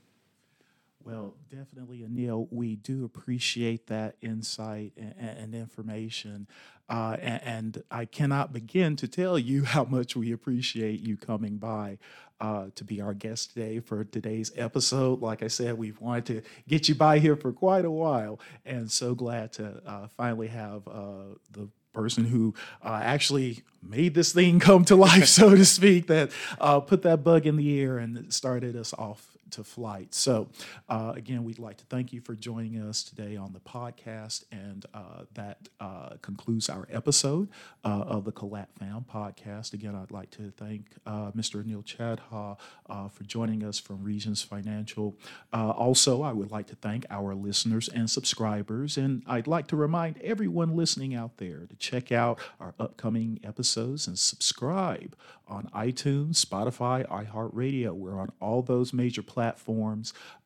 Well, 1.03 1.35
definitely, 1.51 2.05
Anil, 2.07 2.47
we 2.49 2.77
do 2.77 3.03
appreciate 3.03 3.87
that 3.87 4.15
insight 4.21 4.93
and, 4.95 5.15
and 5.19 5.55
information. 5.55 6.47
Uh, 6.87 7.17
and, 7.19 7.43
and, 7.43 7.83
I 7.91 8.05
cannot 8.05 8.53
begin 8.53 8.95
to 8.97 9.07
tell 9.07 9.37
you 9.37 9.63
how 9.65 9.83
much 9.83 10.15
we 10.15 10.31
appreciate 10.31 11.01
you 11.01 11.17
coming 11.17 11.57
by 11.57 11.97
uh, 12.39 12.67
to 12.75 12.83
be 12.83 13.01
our 13.01 13.13
guest 13.13 13.53
today 13.53 13.79
for 13.79 14.03
today's 14.05 14.51
episode. 14.55 15.21
Like 15.21 15.43
I 15.43 15.47
said, 15.47 15.77
we've 15.77 15.99
wanted 15.99 16.25
to 16.27 16.41
get 16.67 16.87
you 16.87 16.95
by 16.95 17.19
here 17.19 17.35
for 17.35 17.51
quite 17.51 17.85
a 17.85 17.91
while, 17.91 18.39
and 18.65 18.89
so 18.89 19.13
glad 19.13 19.51
to 19.53 19.81
uh, 19.85 20.07
finally 20.07 20.47
have 20.47 20.87
uh, 20.87 21.35
the 21.51 21.69
person 21.93 22.25
who 22.25 22.53
uh, 22.83 22.99
actually 23.01 23.63
made 23.81 24.13
this 24.13 24.33
thing 24.33 24.59
come 24.59 24.85
to 24.85 24.95
life, 24.95 25.27
so 25.27 25.55
to 25.55 25.65
speak, 25.65 26.07
that 26.07 26.31
uh, 26.59 26.79
put 26.79 27.01
that 27.03 27.23
bug 27.23 27.45
in 27.45 27.55
the 27.55 27.79
air 27.79 27.97
and 27.97 28.33
started 28.33 28.75
us 28.75 28.93
off 28.93 29.32
to 29.53 29.63
flight. 29.63 30.13
So, 30.13 30.49
uh, 30.89 31.13
again, 31.15 31.43
we'd 31.43 31.59
like 31.59 31.77
to 31.77 31.85
thank 31.85 32.11
you 32.11 32.21
for 32.21 32.35
joining 32.35 32.81
us 32.81 33.03
today 33.03 33.35
on 33.35 33.53
the 33.53 33.59
podcast. 33.59 34.43
And 34.51 34.85
uh, 34.93 35.23
that 35.35 35.69
uh, 35.79 36.15
concludes 36.21 36.69
our 36.69 36.87
episode 36.91 37.49
uh, 37.83 38.03
of 38.07 38.25
the 38.25 38.31
Collat 38.31 38.67
Fam 38.79 39.05
podcast. 39.11 39.73
Again, 39.73 39.95
I'd 39.95 40.11
like 40.11 40.31
to 40.31 40.51
thank 40.57 40.87
uh, 41.05 41.31
Mr. 41.31 41.63
Anil 41.63 41.83
Chadha 41.83 42.57
uh, 42.89 43.07
for 43.09 43.23
joining 43.23 43.63
us 43.63 43.79
from 43.79 44.03
Regions 44.03 44.41
Financial. 44.41 45.15
also, 45.53 46.23
I 46.23 46.33
would 46.33 46.51
like 46.51 46.67
to 46.67 46.75
thank 46.75 47.05
our 47.09 47.35
listeners 47.35 47.87
and 47.89 48.09
subscribers. 48.09 48.97
And 48.97 49.23
I'd 49.27 49.47
like 49.47 49.67
to 49.67 49.75
remind 49.75 50.19
everyone 50.21 50.75
listening 50.75 51.13
out 51.13 51.37
there 51.37 51.67
to 51.67 51.75
check 51.75 52.11
out 52.11 52.39
our 52.59 52.73
upcoming 52.79 53.39
episodes 53.43 54.07
and 54.07 54.17
subscribe 54.17 55.15
on 55.47 55.69
iTunes, 55.75 56.43
Spotify, 56.43 57.07
iHeartRadio. 57.07 57.93
We're 57.93 58.19
on 58.19 58.31
all 58.39 58.61
those 58.61 58.93
major 58.93 59.21
platforms. 59.21 59.42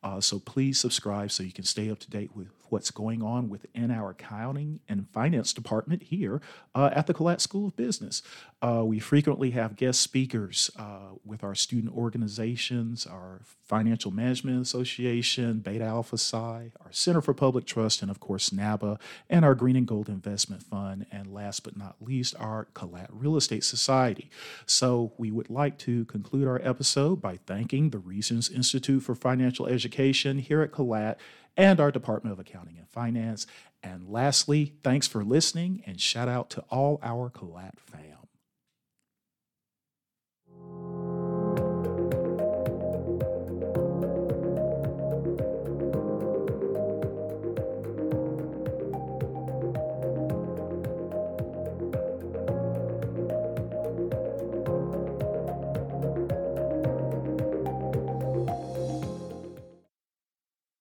Uh, 0.02 0.20
so 0.20 0.38
please 0.38 0.78
subscribe 0.78 1.30
so 1.30 1.42
you 1.42 1.52
can 1.52 1.64
stay 1.64 1.90
up 1.90 1.98
to 2.00 2.10
date 2.10 2.30
with 2.34 2.48
what's 2.70 2.90
going 2.90 3.22
on 3.22 3.48
within 3.48 3.90
our 3.90 4.10
accounting 4.10 4.80
and 4.88 5.08
finance 5.10 5.52
department 5.52 6.04
here 6.04 6.40
uh, 6.74 6.90
at 6.92 7.06
the 7.06 7.14
Collat 7.14 7.40
School 7.40 7.68
of 7.68 7.76
Business. 7.76 8.22
Uh, 8.60 8.82
we 8.84 8.98
frequently 8.98 9.52
have 9.52 9.76
guest 9.76 10.00
speakers 10.00 10.70
uh, 10.76 11.10
with 11.24 11.44
our 11.44 11.54
student 11.54 11.94
organizations, 11.94 13.06
our 13.06 13.42
Financial 13.64 14.10
Management 14.10 14.62
Association, 14.62 15.60
Beta 15.60 15.84
Alpha 15.84 16.18
Psi, 16.18 16.72
our 16.80 16.90
Center 16.90 17.20
for 17.20 17.34
Public 17.34 17.66
Trust, 17.66 18.02
and 18.02 18.10
of 18.10 18.18
course 18.18 18.52
NABA, 18.52 18.98
and 19.28 19.44
our 19.44 19.54
Green 19.54 19.76
and 19.76 19.86
Gold 19.86 20.08
Investment 20.08 20.62
Fund, 20.62 21.06
and 21.12 21.32
last 21.32 21.62
but 21.62 21.76
not 21.76 21.96
least, 22.00 22.34
our 22.40 22.66
Collat 22.74 23.08
Real 23.10 23.36
Estate 23.36 23.64
Society. 23.64 24.30
So 24.66 25.12
we 25.18 25.30
would 25.30 25.50
like 25.50 25.78
to 25.78 26.04
conclude 26.06 26.48
our 26.48 26.60
episode 26.64 27.20
by 27.20 27.38
thanking 27.46 27.90
the 27.90 27.98
Regions 27.98 28.50
Institute 28.50 29.02
for 29.02 29.14
Financial 29.14 29.66
Education 29.66 30.38
here 30.38 30.62
at 30.62 30.72
Collat 30.72 31.16
and 31.58 31.80
our 31.80 31.90
Department 31.90 32.32
of 32.32 32.38
Accounting 32.38 32.78
and 32.78 32.88
Finance. 32.88 33.46
And 33.82 34.08
lastly, 34.08 34.74
thanks 34.82 35.06
for 35.08 35.24
listening 35.24 35.82
and 35.84 36.00
shout 36.00 36.28
out 36.28 36.48
to 36.50 36.64
all 36.70 37.00
our 37.02 37.28
Collat 37.28 37.78
fam. 37.78 38.17